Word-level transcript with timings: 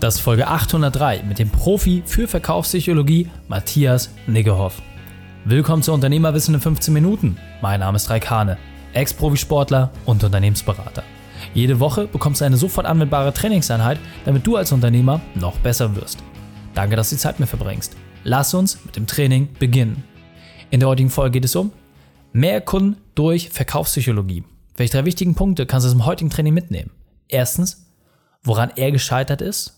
Das 0.00 0.14
ist 0.14 0.20
Folge 0.20 0.46
803 0.46 1.24
mit 1.24 1.40
dem 1.40 1.50
Profi 1.50 2.04
für 2.06 2.28
Verkaufspsychologie 2.28 3.28
Matthias 3.48 4.10
Niggehoff. 4.28 4.80
Willkommen 5.44 5.82
zu 5.82 5.92
Unternehmerwissen 5.92 6.54
in 6.54 6.60
15 6.60 6.94
Minuten. 6.94 7.36
Mein 7.62 7.80
Name 7.80 7.96
ist 7.96 8.08
Raik 8.08 8.30
Hane, 8.30 8.58
Ex-Profisportler 8.92 9.90
und 10.06 10.22
Unternehmensberater. 10.22 11.02
Jede 11.52 11.80
Woche 11.80 12.06
bekommst 12.06 12.40
du 12.40 12.44
eine 12.44 12.56
sofort 12.56 12.86
anwendbare 12.86 13.34
Trainingseinheit, 13.34 13.98
damit 14.24 14.46
du 14.46 14.54
als 14.54 14.70
Unternehmer 14.70 15.20
noch 15.34 15.58
besser 15.58 15.96
wirst. 15.96 16.22
Danke, 16.74 16.94
dass 16.94 17.10
du 17.10 17.16
die 17.16 17.20
Zeit 17.20 17.40
mit 17.40 17.48
verbringst. 17.48 17.96
Lass 18.22 18.54
uns 18.54 18.84
mit 18.84 18.94
dem 18.94 19.08
Training 19.08 19.48
beginnen. 19.58 20.04
In 20.70 20.78
der 20.78 20.88
heutigen 20.88 21.10
Folge 21.10 21.32
geht 21.32 21.44
es 21.44 21.56
um 21.56 21.72
mehr 22.32 22.60
Kunden 22.60 22.98
durch 23.16 23.50
Verkaufspsychologie. 23.50 24.44
Welche 24.76 24.92
drei 24.92 25.04
wichtigen 25.06 25.34
Punkte 25.34 25.66
kannst 25.66 25.86
du 25.86 25.88
aus 25.88 25.96
dem 25.96 26.06
heutigen 26.06 26.30
Training 26.30 26.54
mitnehmen? 26.54 26.92
Erstens, 27.26 27.88
woran 28.44 28.70
er 28.76 28.92
gescheitert 28.92 29.42
ist. 29.42 29.77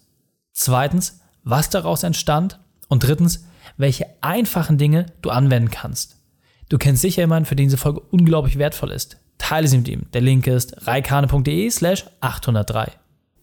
Zweitens, 0.61 1.20
was 1.42 1.70
daraus 1.70 2.02
entstand. 2.02 2.60
Und 2.88 3.06
drittens, 3.06 3.46
welche 3.78 4.05
einfachen 4.20 4.77
Dinge 4.77 5.06
du 5.23 5.30
anwenden 5.30 5.70
kannst. 5.70 6.16
Du 6.69 6.77
kennst 6.77 7.00
sicher 7.00 7.23
jemanden, 7.23 7.46
für 7.46 7.56
den 7.56 7.69
diese 7.69 7.78
Folge 7.78 8.00
unglaublich 8.00 8.59
wertvoll 8.59 8.91
ist. 8.91 9.16
Teile 9.38 9.69
sie 9.69 9.78
mit 9.78 9.88
ihm. 9.88 10.02
Der 10.12 10.20
Link 10.20 10.46
ist 10.46 10.86
reikane.de 10.86 11.70
slash 11.70 12.05
803. 12.20 12.92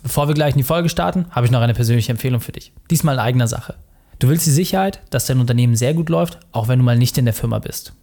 Bevor 0.04 0.28
wir 0.28 0.36
gleich 0.36 0.54
in 0.54 0.60
die 0.60 0.64
Folge 0.64 0.90
starten, 0.90 1.26
habe 1.32 1.48
ich 1.48 1.52
noch 1.52 1.62
eine 1.62 1.74
persönliche 1.74 2.12
Empfehlung 2.12 2.40
für 2.40 2.52
dich. 2.52 2.72
Diesmal 2.92 3.16
in 3.16 3.22
eigener 3.22 3.48
Sache. 3.48 3.74
Du 4.20 4.28
willst 4.28 4.46
die 4.46 4.52
Sicherheit, 4.52 5.02
dass 5.10 5.26
dein 5.26 5.40
Unternehmen 5.40 5.76
sehr 5.76 5.96
gut 5.96 6.10
läuft, 6.10 6.38
auch 6.52 6.68
wenn 6.68 6.78
du 6.78 6.86
mal 6.86 7.00
nicht 7.00 7.18
in 7.18 7.26
der 7.26 7.34
Firma 7.34 7.58
bist. 7.58 7.94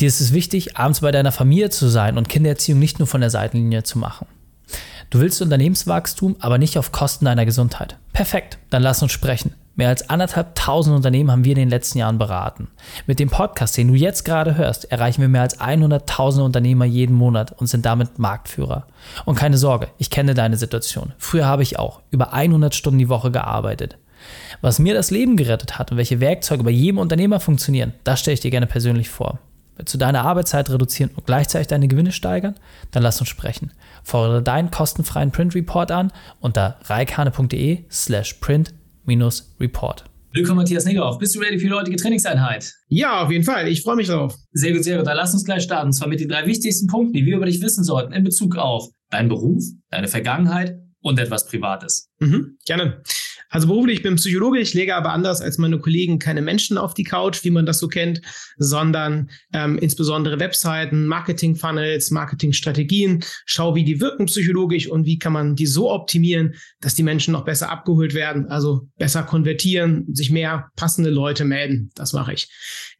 Dir 0.00 0.08
ist 0.08 0.20
es 0.20 0.32
wichtig, 0.32 0.76
abends 0.76 1.02
bei 1.02 1.12
deiner 1.12 1.30
Familie 1.30 1.70
zu 1.70 1.86
sein 1.86 2.18
und 2.18 2.28
Kindererziehung 2.28 2.80
nicht 2.80 2.98
nur 2.98 3.06
von 3.06 3.20
der 3.20 3.30
Seitenlinie 3.30 3.84
zu 3.84 4.00
machen. 4.00 4.26
Du 5.10 5.20
willst 5.20 5.40
Unternehmenswachstum, 5.40 6.36
aber 6.40 6.58
nicht 6.58 6.76
auf 6.76 6.92
Kosten 6.92 7.24
deiner 7.24 7.46
Gesundheit. 7.46 7.96
Perfekt, 8.12 8.58
dann 8.68 8.82
lass 8.82 9.02
uns 9.02 9.12
sprechen. 9.12 9.54
Mehr 9.74 9.88
als 9.88 10.10
anderthalb 10.10 10.54
tausend 10.54 10.94
Unternehmen 10.94 11.30
haben 11.30 11.44
wir 11.44 11.52
in 11.52 11.58
den 11.58 11.70
letzten 11.70 11.98
Jahren 11.98 12.18
beraten. 12.18 12.68
Mit 13.06 13.18
dem 13.18 13.30
Podcast, 13.30 13.76
den 13.76 13.88
du 13.88 13.94
jetzt 13.94 14.24
gerade 14.24 14.56
hörst, 14.56 14.90
erreichen 14.90 15.22
wir 15.22 15.28
mehr 15.28 15.42
als 15.42 15.60
100.000 15.60 16.42
Unternehmer 16.42 16.84
jeden 16.84 17.14
Monat 17.14 17.52
und 17.58 17.68
sind 17.68 17.86
damit 17.86 18.18
Marktführer. 18.18 18.86
Und 19.24 19.36
keine 19.36 19.56
Sorge, 19.56 19.88
ich 19.96 20.10
kenne 20.10 20.34
deine 20.34 20.56
Situation. 20.56 21.12
Früher 21.16 21.46
habe 21.46 21.62
ich 21.62 21.78
auch 21.78 22.00
über 22.10 22.34
100 22.34 22.74
Stunden 22.74 22.98
die 22.98 23.08
Woche 23.08 23.30
gearbeitet. 23.30 23.96
Was 24.60 24.78
mir 24.78 24.94
das 24.94 25.10
Leben 25.10 25.36
gerettet 25.36 25.78
hat 25.78 25.90
und 25.90 25.96
welche 25.96 26.20
Werkzeuge 26.20 26.64
bei 26.64 26.70
jedem 26.70 26.98
Unternehmer 26.98 27.40
funktionieren, 27.40 27.94
das 28.04 28.20
stelle 28.20 28.34
ich 28.34 28.40
dir 28.40 28.50
gerne 28.50 28.66
persönlich 28.66 29.08
vor. 29.08 29.38
Willst 29.78 29.94
du 29.94 29.98
deine 29.98 30.22
Arbeitszeit 30.22 30.68
reduzieren 30.70 31.12
und 31.14 31.24
gleichzeitig 31.24 31.68
deine 31.68 31.86
Gewinne 31.86 32.10
steigern? 32.10 32.56
Dann 32.90 33.04
lass 33.04 33.20
uns 33.20 33.28
sprechen. 33.28 33.72
Fordere 34.02 34.42
deinen 34.42 34.72
kostenfreien 34.72 35.30
Print 35.30 35.54
Report 35.54 35.92
an 35.92 36.12
unter 36.40 36.78
reikane.de 36.84 37.84
slash 37.88 38.34
print-report. 38.34 40.04
Willkommen, 40.32 40.58
Matthias 40.58 40.84
Negerhoff. 40.84 41.18
Bist 41.18 41.36
du 41.36 41.38
ready 41.38 41.60
für 41.60 41.68
die 41.68 41.72
heutige 41.72 41.96
Trainingseinheit? 41.96 42.74
Ja, 42.88 43.22
auf 43.22 43.30
jeden 43.30 43.44
Fall. 43.44 43.68
Ich 43.68 43.82
freue 43.82 43.94
mich 43.94 44.08
darauf. 44.08 44.34
Sehr 44.52 44.72
gut, 44.72 44.82
sehr 44.82 44.98
gut. 44.98 45.06
Dann 45.06 45.16
lass 45.16 45.32
uns 45.32 45.44
gleich 45.44 45.62
starten. 45.62 45.86
Und 45.86 45.92
zwar 45.92 46.08
mit 46.08 46.18
den 46.18 46.28
drei 46.28 46.44
wichtigsten 46.44 46.88
Punkten, 46.88 47.12
die 47.12 47.24
wir 47.24 47.36
über 47.36 47.46
dich 47.46 47.62
wissen 47.62 47.84
sollten 47.84 48.12
in 48.12 48.24
Bezug 48.24 48.56
auf 48.56 48.88
deinen 49.10 49.28
Beruf, 49.28 49.62
deine 49.90 50.08
Vergangenheit 50.08 50.76
und 51.00 51.20
etwas 51.20 51.46
Privates. 51.46 52.10
Mhm, 52.18 52.58
gerne. 52.66 53.02
Also 53.50 53.66
beruflich, 53.66 53.98
ich 53.98 54.02
bin 54.02 54.16
Psychologe, 54.16 54.58
ich 54.58 54.74
lege 54.74 54.94
aber 54.94 55.12
anders 55.12 55.40
als 55.40 55.58
meine 55.58 55.78
Kollegen 55.78 56.18
keine 56.18 56.42
Menschen 56.42 56.76
auf 56.76 56.94
die 56.94 57.04
Couch, 57.04 57.44
wie 57.44 57.50
man 57.50 57.66
das 57.66 57.78
so 57.78 57.88
kennt, 57.88 58.20
sondern 58.58 59.30
ähm, 59.52 59.78
insbesondere 59.78 60.38
Webseiten, 60.38 61.06
Marketing-Funnels, 61.06 62.10
Marketingstrategien, 62.10 63.24
schau, 63.46 63.74
wie 63.74 63.84
die 63.84 64.00
wirken 64.00 64.26
psychologisch 64.26 64.88
und 64.88 65.06
wie 65.06 65.18
kann 65.18 65.32
man 65.32 65.56
die 65.56 65.66
so 65.66 65.90
optimieren, 65.90 66.54
dass 66.80 66.94
die 66.94 67.02
Menschen 67.02 67.32
noch 67.32 67.44
besser 67.44 67.70
abgeholt 67.70 68.14
werden, 68.14 68.46
also 68.48 68.88
besser 68.98 69.22
konvertieren, 69.22 70.06
sich 70.14 70.30
mehr 70.30 70.70
passende 70.76 71.10
Leute 71.10 71.44
melden. 71.44 71.90
Das 71.94 72.12
mache 72.12 72.34
ich. 72.34 72.48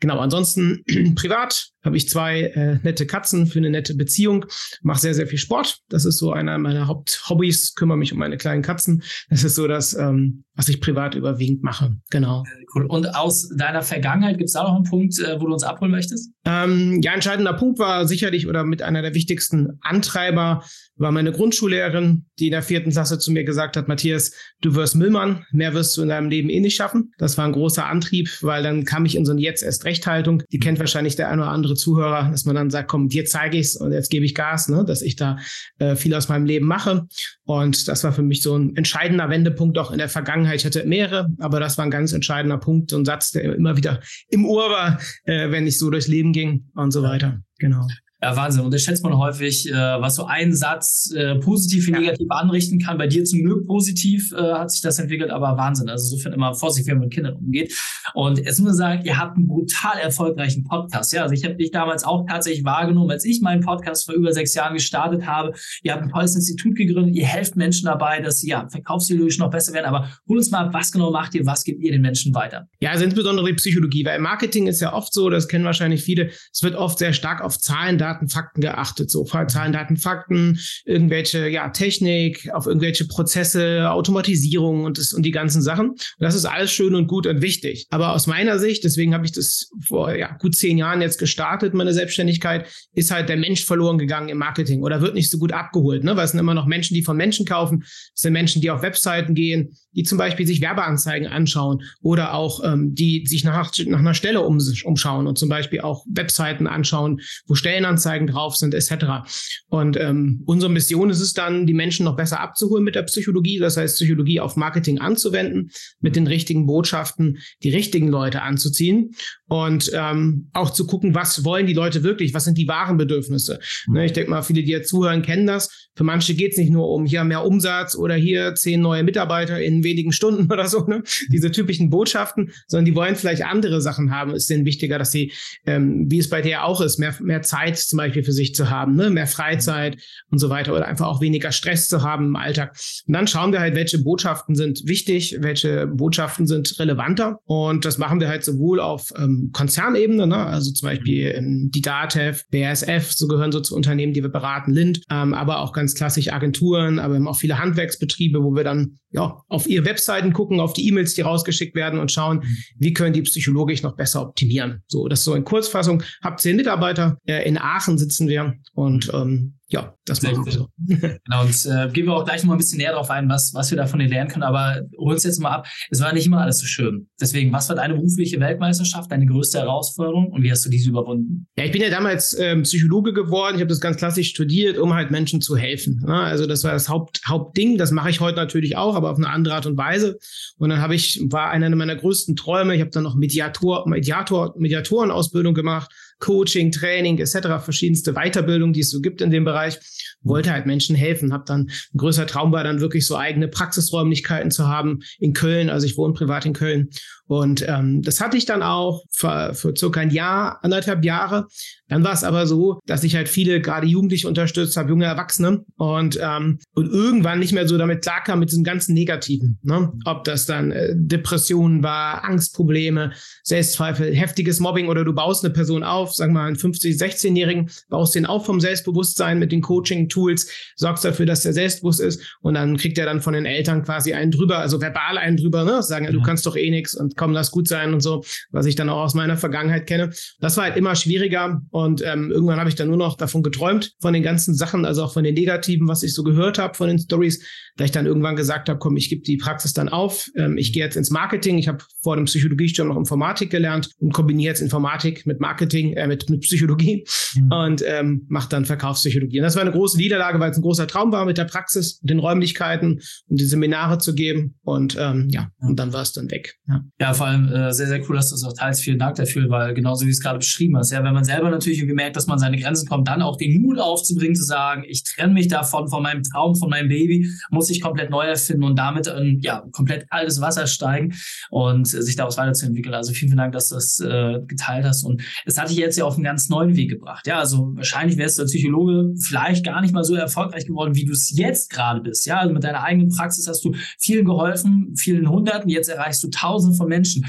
Genau, 0.00 0.18
ansonsten 0.18 0.82
privat 1.14 1.72
habe 1.82 1.96
ich 1.96 2.08
zwei 2.08 2.42
äh, 2.42 2.78
nette 2.82 3.06
Katzen 3.06 3.46
für 3.46 3.58
eine 3.58 3.70
nette 3.70 3.94
Beziehung, 3.94 4.46
mache 4.82 5.00
sehr, 5.00 5.14
sehr 5.14 5.26
viel 5.26 5.38
Sport. 5.38 5.78
Das 5.88 6.04
ist 6.04 6.18
so 6.18 6.32
einer 6.32 6.58
meiner 6.58 6.86
Haupthobbys, 6.86 7.74
kümmere 7.74 7.98
mich 7.98 8.12
um 8.12 8.18
meine 8.18 8.36
kleinen 8.36 8.62
Katzen. 8.62 9.02
Das 9.30 9.44
ist 9.44 9.54
so 9.54 9.68
das, 9.68 9.94
ähm, 9.94 10.44
was 10.58 10.68
ich 10.68 10.80
privat 10.80 11.14
überwiegend 11.14 11.62
mache. 11.62 11.96
Genau. 12.10 12.42
Cool. 12.74 12.86
Und 12.86 13.14
aus 13.14 13.48
deiner 13.56 13.82
Vergangenheit 13.82 14.38
gibt 14.38 14.48
es 14.48 14.54
da 14.54 14.64
noch 14.64 14.74
einen 14.74 14.84
Punkt, 14.84 15.16
äh, 15.20 15.40
wo 15.40 15.46
du 15.46 15.52
uns 15.52 15.62
abholen 15.62 15.92
möchtest? 15.92 16.32
Ähm, 16.44 17.00
ja, 17.00 17.14
entscheidender 17.14 17.52
Punkt 17.52 17.78
war 17.78 18.08
sicherlich 18.08 18.48
oder 18.48 18.64
mit 18.64 18.82
einer 18.82 19.00
der 19.00 19.14
wichtigsten 19.14 19.78
Antreiber 19.80 20.64
war 20.96 21.12
meine 21.12 21.30
Grundschullehrerin, 21.30 22.26
die 22.40 22.46
in 22.46 22.50
der 22.50 22.62
vierten 22.62 22.90
Klasse 22.90 23.20
zu 23.20 23.30
mir 23.30 23.44
gesagt 23.44 23.76
hat, 23.76 23.86
Matthias, 23.86 24.32
du 24.60 24.74
wirst 24.74 24.96
Müllmann, 24.96 25.44
mehr 25.52 25.72
wirst 25.72 25.96
du 25.96 26.02
in 26.02 26.08
deinem 26.08 26.28
Leben 26.28 26.50
eh 26.50 26.58
nicht 26.58 26.74
schaffen. 26.74 27.12
Das 27.18 27.38
war 27.38 27.44
ein 27.44 27.52
großer 27.52 27.86
Antrieb, 27.86 28.28
weil 28.42 28.64
dann 28.64 28.84
kam 28.84 29.04
ich 29.04 29.14
in 29.14 29.24
so 29.24 29.30
eine 29.30 29.40
Jetzt-Erst-Recht-Haltung. 29.40 30.42
Die 30.50 30.58
kennt 30.58 30.80
wahrscheinlich 30.80 31.14
der 31.14 31.28
ein 31.30 31.38
oder 31.38 31.50
andere 31.50 31.76
Zuhörer, 31.76 32.30
dass 32.30 32.44
man 32.44 32.56
dann 32.56 32.70
sagt, 32.70 32.88
komm, 32.88 33.08
dir 33.08 33.26
zeige 33.26 33.58
ich's 33.58 33.76
und 33.76 33.92
jetzt 33.92 34.10
gebe 34.10 34.24
ich 34.24 34.34
Gas, 34.34 34.68
ne, 34.68 34.84
dass 34.84 35.02
ich 35.02 35.14
da 35.14 35.38
äh, 35.78 35.94
viel 35.94 36.14
aus 36.14 36.28
meinem 36.28 36.46
Leben 36.46 36.66
mache. 36.66 37.06
Und 37.44 37.86
das 37.86 38.02
war 38.02 38.12
für 38.12 38.22
mich 38.22 38.42
so 38.42 38.56
ein 38.56 38.74
entscheidender 38.76 39.30
Wendepunkt 39.30 39.78
auch 39.78 39.92
in 39.92 39.98
der 39.98 40.08
Vergangenheit. 40.08 40.47
Ich 40.54 40.64
hatte 40.64 40.84
mehrere, 40.84 41.28
aber 41.38 41.60
das 41.60 41.78
war 41.78 41.84
ein 41.84 41.90
ganz 41.90 42.12
entscheidender 42.12 42.58
Punkt, 42.58 42.92
ein 42.92 43.04
Satz, 43.04 43.30
der 43.30 43.54
immer 43.54 43.76
wieder 43.76 44.00
im 44.28 44.44
Ohr 44.44 44.70
war, 44.70 45.00
äh, 45.24 45.50
wenn 45.50 45.66
ich 45.66 45.78
so 45.78 45.90
durchs 45.90 46.08
Leben 46.08 46.32
ging 46.32 46.70
und 46.74 46.90
so 46.90 47.02
weiter. 47.02 47.40
Genau. 47.58 47.86
Ja, 48.20 48.34
Wahnsinn. 48.34 48.64
Unterschätzt 48.64 49.04
man 49.04 49.16
häufig, 49.16 49.68
äh, 49.68 49.72
was 49.72 50.16
so 50.16 50.24
ein 50.24 50.52
Satz 50.52 51.12
äh, 51.14 51.36
positiv 51.36 51.86
wie 51.86 51.92
negativ 51.92 52.26
anrichten 52.30 52.80
kann. 52.80 52.98
Bei 52.98 53.06
dir 53.06 53.22
zum 53.22 53.44
Glück 53.44 53.64
positiv 53.64 54.32
äh, 54.32 54.54
hat 54.54 54.72
sich 54.72 54.80
das 54.80 54.98
entwickelt, 54.98 55.30
aber 55.30 55.56
Wahnsinn. 55.56 55.88
Also 55.88 56.12
insofern 56.12 56.32
immer 56.32 56.52
vorsichtig, 56.52 56.90
wenn 56.90 56.98
man 56.98 57.06
mit 57.06 57.14
Kindern 57.14 57.36
umgeht. 57.36 57.72
Und 58.14 58.38
jetzt 58.38 58.58
muss 58.58 58.70
man 58.70 58.74
sagen, 58.74 59.04
ihr 59.04 59.18
habt 59.18 59.36
einen 59.36 59.46
brutal 59.46 59.98
erfolgreichen 59.98 60.64
Podcast. 60.64 61.12
Ja, 61.12 61.22
also 61.22 61.34
ich 61.34 61.44
habe 61.44 61.54
dich 61.54 61.70
damals 61.70 62.02
auch 62.02 62.26
tatsächlich 62.26 62.64
wahrgenommen, 62.64 63.10
als 63.12 63.24
ich 63.24 63.40
meinen 63.40 63.60
Podcast 63.62 64.06
vor 64.06 64.16
über 64.16 64.32
sechs 64.32 64.52
Jahren 64.52 64.74
gestartet 64.74 65.24
habe. 65.24 65.52
Ihr 65.84 65.92
habt 65.92 66.02
ein 66.02 66.10
tolles 66.10 66.34
Institut 66.34 66.74
gegründet. 66.74 67.14
Ihr 67.14 67.26
helft 67.26 67.54
Menschen 67.54 67.86
dabei, 67.86 68.20
dass 68.20 68.40
sie 68.40 68.48
ja 68.48 68.66
verkaufsideologisch 68.68 69.38
noch 69.38 69.50
besser 69.50 69.72
werden. 69.74 69.86
Aber 69.86 70.10
hol 70.28 70.38
uns 70.38 70.50
mal, 70.50 70.72
was 70.72 70.90
genau 70.90 71.12
macht 71.12 71.36
ihr? 71.36 71.46
Was 71.46 71.62
gebt 71.62 71.84
ihr 71.84 71.92
den 71.92 72.02
Menschen 72.02 72.34
weiter? 72.34 72.66
Ja, 72.80 72.90
also 72.90 73.04
insbesondere 73.04 73.46
die 73.46 73.54
Psychologie, 73.54 74.04
weil 74.04 74.18
Marketing 74.18 74.66
ist 74.66 74.80
ja 74.80 74.92
oft 74.92 75.14
so, 75.14 75.30
das 75.30 75.46
kennen 75.46 75.64
wahrscheinlich 75.64 76.02
viele. 76.02 76.30
Es 76.52 76.64
wird 76.64 76.74
oft 76.74 76.98
sehr 76.98 77.12
stark 77.12 77.42
auf 77.42 77.56
Zahlen 77.60 77.96
da 77.96 78.07
Daten, 78.08 78.28
Fakten 78.28 78.60
geachtet. 78.60 79.10
So 79.10 79.24
Zahlen, 79.24 79.72
Daten, 79.72 79.96
Fakten, 79.96 80.58
irgendwelche 80.84 81.48
ja, 81.48 81.68
Technik, 81.68 82.50
auf 82.52 82.66
irgendwelche 82.66 83.06
Prozesse, 83.06 83.90
Automatisierung 83.90 84.84
und, 84.84 84.98
das, 84.98 85.12
und 85.12 85.24
die 85.24 85.30
ganzen 85.30 85.62
Sachen. 85.62 85.90
Und 85.90 85.98
das 86.18 86.34
ist 86.34 86.44
alles 86.44 86.72
schön 86.72 86.94
und 86.94 87.06
gut 87.06 87.26
und 87.26 87.42
wichtig. 87.42 87.86
Aber 87.90 88.14
aus 88.14 88.26
meiner 88.26 88.58
Sicht, 88.58 88.84
deswegen 88.84 89.14
habe 89.14 89.26
ich 89.26 89.32
das 89.32 89.70
vor 89.86 90.14
ja, 90.14 90.36
gut 90.38 90.54
zehn 90.54 90.78
Jahren 90.78 91.02
jetzt 91.02 91.18
gestartet, 91.18 91.74
meine 91.74 91.92
Selbstständigkeit, 91.92 92.66
ist 92.94 93.10
halt 93.10 93.28
der 93.28 93.36
Mensch 93.36 93.64
verloren 93.64 93.98
gegangen 93.98 94.28
im 94.28 94.38
Marketing 94.38 94.82
oder 94.82 95.00
wird 95.00 95.14
nicht 95.14 95.30
so 95.30 95.38
gut 95.38 95.52
abgeholt. 95.52 96.04
Ne? 96.04 96.16
Weil 96.16 96.24
es 96.24 96.30
sind 96.30 96.40
immer 96.40 96.54
noch 96.54 96.66
Menschen, 96.66 96.94
die 96.94 97.02
von 97.02 97.16
Menschen 97.16 97.44
kaufen. 97.44 97.82
Es 97.84 98.22
sind 98.22 98.32
Menschen, 98.32 98.62
die 98.62 98.70
auf 98.70 98.82
Webseiten 98.82 99.34
gehen, 99.34 99.76
die 99.92 100.02
zum 100.04 100.18
Beispiel 100.18 100.46
sich 100.46 100.60
Werbeanzeigen 100.60 101.28
anschauen 101.28 101.82
oder 102.00 102.34
auch 102.34 102.62
ähm, 102.64 102.94
die 102.94 103.26
sich 103.26 103.44
nach, 103.44 103.70
nach 103.86 103.98
einer 103.98 104.14
Stelle 104.14 104.42
um, 104.42 104.58
umschauen 104.84 105.26
und 105.26 105.38
zum 105.38 105.48
Beispiel 105.48 105.80
auch 105.80 106.04
Webseiten 106.08 106.66
anschauen, 106.66 107.20
wo 107.46 107.54
Stellenanzeigen 107.98 108.26
drauf 108.28 108.56
sind, 108.56 108.74
etc. 108.74 109.28
Und 109.68 109.96
ähm, 109.96 110.42
unsere 110.46 110.70
Mission 110.70 111.10
ist 111.10 111.20
es 111.20 111.32
dann, 111.32 111.66
die 111.66 111.74
Menschen 111.74 112.04
noch 112.04 112.16
besser 112.16 112.40
abzuholen 112.40 112.84
mit 112.84 112.94
der 112.94 113.02
Psychologie, 113.02 113.58
das 113.58 113.76
heißt 113.76 113.96
Psychologie 113.96 114.40
auf 114.40 114.56
Marketing 114.56 114.98
anzuwenden, 114.98 115.70
mit 116.00 116.16
den 116.16 116.26
richtigen 116.26 116.66
Botschaften 116.66 117.38
die 117.62 117.70
richtigen 117.70 118.08
Leute 118.08 118.42
anzuziehen 118.42 119.10
und 119.48 119.90
ähm, 119.94 120.48
auch 120.52 120.70
zu 120.70 120.86
gucken, 120.86 121.14
was 121.14 121.44
wollen 121.44 121.66
die 121.66 121.72
Leute 121.72 122.02
wirklich, 122.02 122.34
was 122.34 122.44
sind 122.44 122.58
die 122.58 122.68
wahren 122.68 122.96
Bedürfnisse. 122.96 123.58
Ne, 123.88 124.04
ich 124.04 124.12
denke 124.12 124.30
mal, 124.30 124.42
viele, 124.42 124.62
die 124.62 124.70
jetzt 124.70 124.88
zuhören, 124.88 125.22
kennen 125.22 125.46
das. 125.46 125.88
Für 125.96 126.04
manche 126.04 126.34
geht 126.34 126.52
es 126.52 126.58
nicht 126.58 126.70
nur 126.70 126.88
um 126.90 127.06
hier 127.06 127.24
mehr 127.24 127.44
Umsatz 127.44 127.96
oder 127.96 128.14
hier 128.14 128.54
zehn 128.54 128.80
neue 128.80 129.02
Mitarbeiter 129.02 129.60
in 129.60 129.82
wenigen 129.82 130.12
Stunden 130.12 130.52
oder 130.52 130.68
so, 130.68 130.84
ne? 130.86 131.02
diese 131.30 131.50
typischen 131.50 131.90
Botschaften, 131.90 132.52
sondern 132.66 132.84
die 132.84 132.94
wollen 132.94 133.16
vielleicht 133.16 133.42
andere 133.44 133.80
Sachen 133.80 134.12
haben. 134.12 134.34
Ist 134.34 134.50
denen 134.50 134.64
wichtiger, 134.64 134.98
dass 134.98 135.10
sie, 135.10 135.32
ähm, 135.66 136.06
wie 136.08 136.18
es 136.18 136.28
bei 136.28 136.42
dir 136.42 136.64
auch 136.64 136.80
ist, 136.80 136.98
mehr, 136.98 137.14
mehr 137.20 137.42
Zeit 137.42 137.78
zum 137.88 137.96
Beispiel 137.96 138.22
für 138.22 138.32
sich 138.32 138.54
zu 138.54 138.70
haben, 138.70 138.94
ne? 138.96 139.10
mehr 139.10 139.26
Freizeit 139.26 139.98
und 140.30 140.38
so 140.38 140.50
weiter 140.50 140.74
oder 140.74 140.86
einfach 140.86 141.06
auch 141.06 141.20
weniger 141.20 141.52
Stress 141.52 141.88
zu 141.88 142.02
haben 142.02 142.26
im 142.26 142.36
Alltag. 142.36 142.76
Und 143.06 143.14
dann 143.14 143.26
schauen 143.26 143.52
wir 143.52 143.60
halt, 143.60 143.74
welche 143.74 143.98
Botschaften 143.98 144.54
sind 144.54 144.82
wichtig, 144.86 145.38
welche 145.40 145.86
Botschaften 145.86 146.46
sind 146.46 146.78
relevanter. 146.78 147.38
Und 147.44 147.84
das 147.84 147.98
machen 147.98 148.20
wir 148.20 148.28
halt 148.28 148.44
sowohl 148.44 148.80
auf 148.80 149.12
ähm, 149.16 149.50
Konzernebene, 149.52 150.26
ne? 150.26 150.36
also 150.36 150.72
zum 150.72 150.88
Beispiel 150.88 151.32
ähm, 151.34 151.70
die 151.72 151.82
DATEV, 151.82 152.44
BASF, 152.50 153.12
so 153.12 153.26
gehören 153.26 153.52
so 153.52 153.60
zu 153.60 153.74
Unternehmen, 153.74 154.12
die 154.12 154.22
wir 154.22 154.30
beraten, 154.30 154.72
Lind, 154.72 155.02
ähm, 155.10 155.34
aber 155.34 155.60
auch 155.60 155.72
ganz 155.72 155.94
klassisch 155.94 156.32
Agenturen, 156.32 156.98
aber 156.98 157.18
auch 157.28 157.36
viele 157.36 157.58
Handwerksbetriebe, 157.58 158.42
wo 158.42 158.54
wir 158.54 158.64
dann 158.64 158.98
ja 159.10 159.42
auf 159.48 159.66
ihre 159.66 159.84
Webseiten 159.84 160.32
gucken, 160.32 160.60
auf 160.60 160.72
die 160.72 160.86
E-Mails, 160.88 161.14
die 161.14 161.22
rausgeschickt 161.22 161.74
werden 161.74 161.98
und 161.98 162.12
schauen, 162.12 162.44
wie 162.78 162.92
können 162.92 163.12
die 163.12 163.22
psychologisch 163.22 163.82
noch 163.82 163.96
besser 163.96 164.22
optimieren. 164.22 164.82
So, 164.86 165.08
das 165.08 165.20
ist 165.20 165.24
so 165.24 165.34
in 165.34 165.44
Kurzfassung. 165.44 166.02
Hab 166.22 166.40
zehn 166.40 166.56
Mitarbeiter. 166.56 167.18
Äh, 167.26 167.48
in 167.48 167.58
Aachen 167.78 167.98
sitzen 167.98 168.28
wir 168.28 168.54
und 168.74 169.10
ähm, 169.14 169.58
ja, 169.70 169.94
das 170.06 170.22
machen 170.22 170.46
wir 170.46 170.52
so. 170.52 170.68
Genau, 170.86 171.42
und 171.42 171.66
äh, 171.66 171.92
gehen 171.92 172.06
wir 172.06 172.14
auch 172.14 172.24
gleich 172.24 172.42
noch 172.42 172.48
mal 172.48 172.54
ein 172.54 172.58
bisschen 172.58 172.78
näher 172.78 172.92
darauf 172.92 173.10
ein, 173.10 173.28
was, 173.28 173.52
was 173.52 173.70
wir 173.70 173.76
da 173.76 173.86
von 173.86 173.98
dir 173.98 174.08
lernen 174.08 174.30
können. 174.30 174.42
Aber 174.42 174.80
hol 174.96 175.12
uns 175.12 175.24
jetzt 175.24 175.40
mal 175.40 175.50
ab. 175.50 175.68
Es 175.90 176.00
war 176.00 176.12
nicht 176.14 176.26
immer 176.26 176.40
alles 176.40 176.58
so 176.58 176.66
schön. 176.66 177.08
Deswegen, 177.20 177.52
was 177.52 177.68
war 177.68 177.76
deine 177.76 177.94
berufliche 177.94 178.40
Weltmeisterschaft, 178.40 179.12
deine 179.12 179.26
größte 179.26 179.58
Herausforderung 179.58 180.28
und 180.32 180.42
wie 180.42 180.50
hast 180.50 180.64
du 180.64 180.70
diese 180.70 180.88
überwunden? 180.88 181.46
Ja, 181.58 181.64
ich 181.64 181.72
bin 181.72 181.82
ja 181.82 181.90
damals 181.90 182.38
ähm, 182.38 182.62
Psychologe 182.62 183.12
geworden. 183.12 183.56
Ich 183.56 183.60
habe 183.60 183.68
das 183.68 183.80
ganz 183.80 183.98
klassisch 183.98 184.30
studiert, 184.30 184.78
um 184.78 184.94
halt 184.94 185.10
Menschen 185.10 185.42
zu 185.42 185.54
helfen. 185.54 186.02
Ne? 186.06 186.14
Also 186.14 186.46
das 186.46 186.64
war 186.64 186.72
das 186.72 186.88
Haupt, 186.88 187.20
Hauptding. 187.26 187.76
Das 187.76 187.90
mache 187.90 188.08
ich 188.08 188.20
heute 188.20 188.36
natürlich 188.36 188.78
auch, 188.78 188.94
aber 188.94 189.10
auf 189.10 189.18
eine 189.18 189.28
andere 189.28 189.54
Art 189.54 189.66
und 189.66 189.76
Weise. 189.76 190.18
Und 190.56 190.70
dann 190.70 190.80
habe 190.80 190.94
ich, 190.94 191.20
war 191.28 191.50
einer 191.50 191.68
meiner 191.76 191.96
größten 191.96 192.36
Träume. 192.36 192.74
Ich 192.74 192.80
habe 192.80 192.90
dann 192.90 193.02
noch 193.02 193.16
Mediator, 193.16 193.86
Mediator, 193.86 194.54
Mediatorenausbildung 194.56 195.52
gemacht 195.52 195.92
Coaching, 196.18 196.72
Training 196.72 197.18
etc., 197.18 197.62
verschiedenste 197.62 198.14
Weiterbildung, 198.14 198.72
die 198.72 198.80
es 198.80 198.90
so 198.90 199.00
gibt 199.00 199.20
in 199.20 199.30
dem 199.30 199.44
Bereich, 199.44 199.78
wollte 200.22 200.52
halt 200.52 200.66
Menschen 200.66 200.96
helfen. 200.96 201.32
Hab 201.32 201.46
dann 201.46 201.70
ein 201.94 201.98
größer 201.98 202.26
Traum 202.26 202.52
war 202.52 202.64
dann 202.64 202.80
wirklich 202.80 203.06
so 203.06 203.16
eigene 203.16 203.48
Praxisräumlichkeiten 203.48 204.50
zu 204.50 204.68
haben 204.68 205.00
in 205.18 205.32
Köln. 205.32 205.70
Also 205.70 205.86
ich 205.86 205.96
wohne 205.96 206.14
privat 206.14 206.44
in 206.46 206.52
Köln 206.52 206.90
und 207.28 207.64
ähm, 207.68 208.02
das 208.02 208.20
hatte 208.20 208.38
ich 208.38 208.46
dann 208.46 208.62
auch 208.62 209.04
für, 209.10 209.52
für 209.54 209.74
circa 209.76 210.00
ein 210.00 210.10
Jahr, 210.10 210.58
anderthalb 210.62 211.04
Jahre. 211.04 211.46
Dann 211.88 212.02
war 212.02 212.12
es 212.12 212.24
aber 212.24 212.46
so, 212.46 212.80
dass 212.86 213.04
ich 213.04 213.16
halt 213.16 213.28
viele, 213.28 213.60
gerade 213.60 213.86
Jugendliche 213.86 214.28
unterstützt 214.28 214.76
habe, 214.76 214.88
junge 214.88 215.04
Erwachsene 215.04 215.64
und, 215.76 216.18
ähm, 216.22 216.58
und 216.74 216.90
irgendwann 216.90 217.38
nicht 217.38 217.52
mehr 217.52 217.68
so 217.68 217.76
damit 217.76 218.02
klarkam 218.02 218.40
mit 218.40 218.50
diesem 218.50 218.64
ganzen 218.64 218.94
Negativen. 218.94 219.58
Ne? 219.62 219.92
Ob 220.06 220.24
das 220.24 220.46
dann 220.46 220.72
äh, 220.72 220.94
Depressionen 220.94 221.82
war, 221.82 222.24
Angstprobleme, 222.24 223.12
Selbstzweifel, 223.42 224.14
heftiges 224.14 224.58
Mobbing 224.60 224.88
oder 224.88 225.04
du 225.04 225.12
baust 225.12 225.44
eine 225.44 225.52
Person 225.52 225.82
auf, 225.82 226.14
sag 226.14 226.30
mal 226.30 226.46
einen 226.46 226.56
50-, 226.56 226.98
16-Jährigen, 226.98 227.70
baust 227.90 228.14
den 228.14 228.24
auf 228.24 228.46
vom 228.46 228.60
Selbstbewusstsein 228.60 229.38
mit 229.38 229.52
den 229.52 229.60
Coaching-Tools, 229.60 230.50
sorgst 230.76 231.04
dafür, 231.04 231.26
dass 231.26 231.42
der 231.42 231.52
selbstbewusst 231.52 232.00
ist 232.00 232.36
und 232.40 232.54
dann 232.54 232.78
kriegt 232.78 232.96
er 232.96 233.04
dann 233.04 233.20
von 233.20 233.34
den 233.34 233.44
Eltern 233.44 233.82
quasi 233.82 234.14
einen 234.14 234.30
drüber, 234.30 234.58
also 234.58 234.80
verbal 234.80 235.18
einen 235.18 235.36
drüber, 235.36 235.64
ne? 235.64 235.82
sagen, 235.82 236.06
ja. 236.06 236.10
du 236.10 236.22
kannst 236.22 236.46
doch 236.46 236.56
eh 236.56 236.70
nichts 236.70 236.94
und 236.94 237.17
komm, 237.18 237.32
lass 237.32 237.50
gut 237.50 237.68
sein 237.68 237.92
und 237.92 238.00
so, 238.00 238.24
was 238.50 238.64
ich 238.64 238.76
dann 238.76 238.88
auch 238.88 239.02
aus 239.02 239.14
meiner 239.14 239.36
Vergangenheit 239.36 239.86
kenne. 239.86 240.10
Das 240.40 240.56
war 240.56 240.64
halt 240.64 240.76
immer 240.76 240.96
schwieriger 240.96 241.60
und 241.70 242.02
ähm, 242.02 242.30
irgendwann 242.30 242.58
habe 242.58 242.70
ich 242.70 242.74
dann 242.74 242.88
nur 242.88 242.96
noch 242.96 243.16
davon 243.16 243.42
geträumt, 243.42 243.92
von 244.00 244.14
den 244.14 244.22
ganzen 244.22 244.54
Sachen, 244.54 244.84
also 244.84 245.04
auch 245.04 245.12
von 245.12 245.24
den 245.24 245.34
Negativen, 245.34 245.86
was 245.88 246.02
ich 246.02 246.14
so 246.14 246.22
gehört 246.22 246.58
habe, 246.58 246.74
von 246.74 246.88
den 246.88 246.98
Stories, 246.98 247.44
da 247.76 247.84
ich 247.84 247.90
dann 247.90 248.06
irgendwann 248.06 248.36
gesagt 248.36 248.68
habe, 248.68 248.78
komm, 248.78 248.96
ich 248.96 249.08
gebe 249.08 249.22
die 249.22 249.36
Praxis 249.36 249.72
dann 249.72 249.88
auf. 249.88 250.28
Ähm, 250.36 250.56
ich 250.58 250.72
gehe 250.72 250.84
jetzt 250.84 250.96
ins 250.96 251.10
Marketing. 251.10 251.58
Ich 251.58 251.68
habe 251.68 251.78
vor 252.02 252.16
dem 252.16 252.24
Psychologiestudium 252.24 252.88
noch 252.88 252.96
Informatik 252.96 253.50
gelernt 253.50 253.90
und 253.98 254.12
kombiniere 254.12 254.50
jetzt 254.50 254.60
Informatik 254.60 255.26
mit 255.26 255.40
Marketing, 255.40 255.92
äh, 255.94 256.06
mit, 256.06 256.28
mit 256.28 256.40
Psychologie 256.40 257.06
mhm. 257.34 257.52
und 257.52 257.84
ähm, 257.86 258.26
mache 258.28 258.48
dann 258.48 258.64
Verkaufspsychologie. 258.64 259.38
Und 259.38 259.44
das 259.44 259.54
war 259.54 259.62
eine 259.62 259.72
große 259.72 259.96
Niederlage, 259.96 260.40
weil 260.40 260.50
es 260.50 260.58
ein 260.58 260.62
großer 260.62 260.86
Traum 260.86 261.12
war 261.12 261.24
mit 261.24 261.38
der 261.38 261.44
Praxis, 261.44 262.00
den 262.00 262.18
Räumlichkeiten 262.18 263.00
und 263.28 263.40
die 263.40 263.44
Seminare 263.44 263.98
zu 263.98 264.14
geben. 264.14 264.56
Und 264.62 264.96
ähm, 264.98 265.28
ja, 265.30 265.50
und 265.60 265.78
dann 265.78 265.92
war 265.92 266.02
es 266.02 266.12
dann 266.12 266.30
weg. 266.30 266.56
Ja, 266.66 266.84
ja 267.00 267.07
vor 267.14 267.26
allem 267.26 267.48
äh, 267.52 267.72
sehr, 267.72 267.86
sehr 267.86 268.00
cool, 268.08 268.16
dass 268.16 268.30
du 268.30 268.36
es 268.36 268.44
auch 268.44 268.52
teilst. 268.52 268.82
Vielen 268.82 268.98
Dank 268.98 269.16
dafür, 269.16 269.48
weil 269.50 269.74
genauso 269.74 270.06
wie 270.06 270.10
es 270.10 270.20
gerade 270.20 270.38
beschrieben 270.38 270.76
hast, 270.76 270.90
ja, 270.90 271.02
wenn 271.02 271.14
man 271.14 271.24
selber 271.24 271.50
natürlich 271.50 271.78
irgendwie 271.78 271.94
merkt, 271.94 272.16
dass 272.16 272.26
man 272.26 272.38
seine 272.38 272.58
Grenzen 272.58 272.88
kommt, 272.88 273.08
dann 273.08 273.22
auch 273.22 273.36
den 273.36 273.60
Mut 273.60 273.78
aufzubringen, 273.78 274.34
zu 274.34 274.44
sagen, 274.44 274.84
ich 274.86 275.04
trenne 275.04 275.32
mich 275.32 275.48
davon, 275.48 275.88
von 275.88 276.02
meinem 276.02 276.22
Traum, 276.22 276.54
von 276.54 276.70
meinem 276.70 276.88
Baby, 276.88 277.30
muss 277.50 277.70
ich 277.70 277.80
komplett 277.80 278.10
neu 278.10 278.24
erfinden 278.24 278.64
und 278.64 278.78
damit 278.78 279.06
in 279.06 279.40
ja, 279.40 279.64
komplett 279.72 280.08
kaltes 280.10 280.40
Wasser 280.40 280.66
steigen 280.66 281.14
und 281.50 281.86
sich 281.86 282.16
daraus 282.16 282.36
weiterzuentwickeln. 282.36 282.94
Also 282.94 283.12
vielen, 283.12 283.30
vielen 283.30 283.38
Dank, 283.38 283.52
dass 283.52 283.68
du 283.68 283.74
das 283.76 284.00
äh, 284.00 284.40
geteilt 284.46 284.84
hast. 284.84 285.04
Und 285.04 285.22
es 285.44 285.58
hat 285.58 285.70
dich 285.70 285.76
jetzt 285.76 285.96
ja 285.96 286.04
auf 286.04 286.14
einen 286.14 286.24
ganz 286.24 286.48
neuen 286.48 286.76
Weg 286.76 286.90
gebracht. 286.90 287.26
Ja, 287.26 287.38
also 287.38 287.72
wahrscheinlich 287.74 288.16
wärst 288.18 288.38
du 288.38 288.42
als 288.42 288.52
Psychologe 288.52 289.14
vielleicht 289.20 289.64
gar 289.64 289.80
nicht 289.80 289.94
mal 289.94 290.04
so 290.04 290.14
erfolgreich 290.14 290.66
geworden, 290.66 290.94
wie 290.94 291.04
du 291.04 291.12
es 291.12 291.36
jetzt 291.36 291.70
gerade 291.70 292.00
bist. 292.00 292.26
Ja, 292.26 292.38
also 292.38 292.52
mit 292.52 292.64
deiner 292.64 292.82
eigenen 292.82 293.08
Praxis 293.08 293.46
hast 293.46 293.64
du 293.64 293.74
vielen 293.98 294.24
geholfen, 294.24 294.94
vielen 294.96 295.28
Hunderten, 295.28 295.68
jetzt 295.68 295.88
erreichst 295.88 296.22
du 296.22 296.28
Tausende 296.28 296.76
von 296.76 296.88
Menschen. 296.98 297.26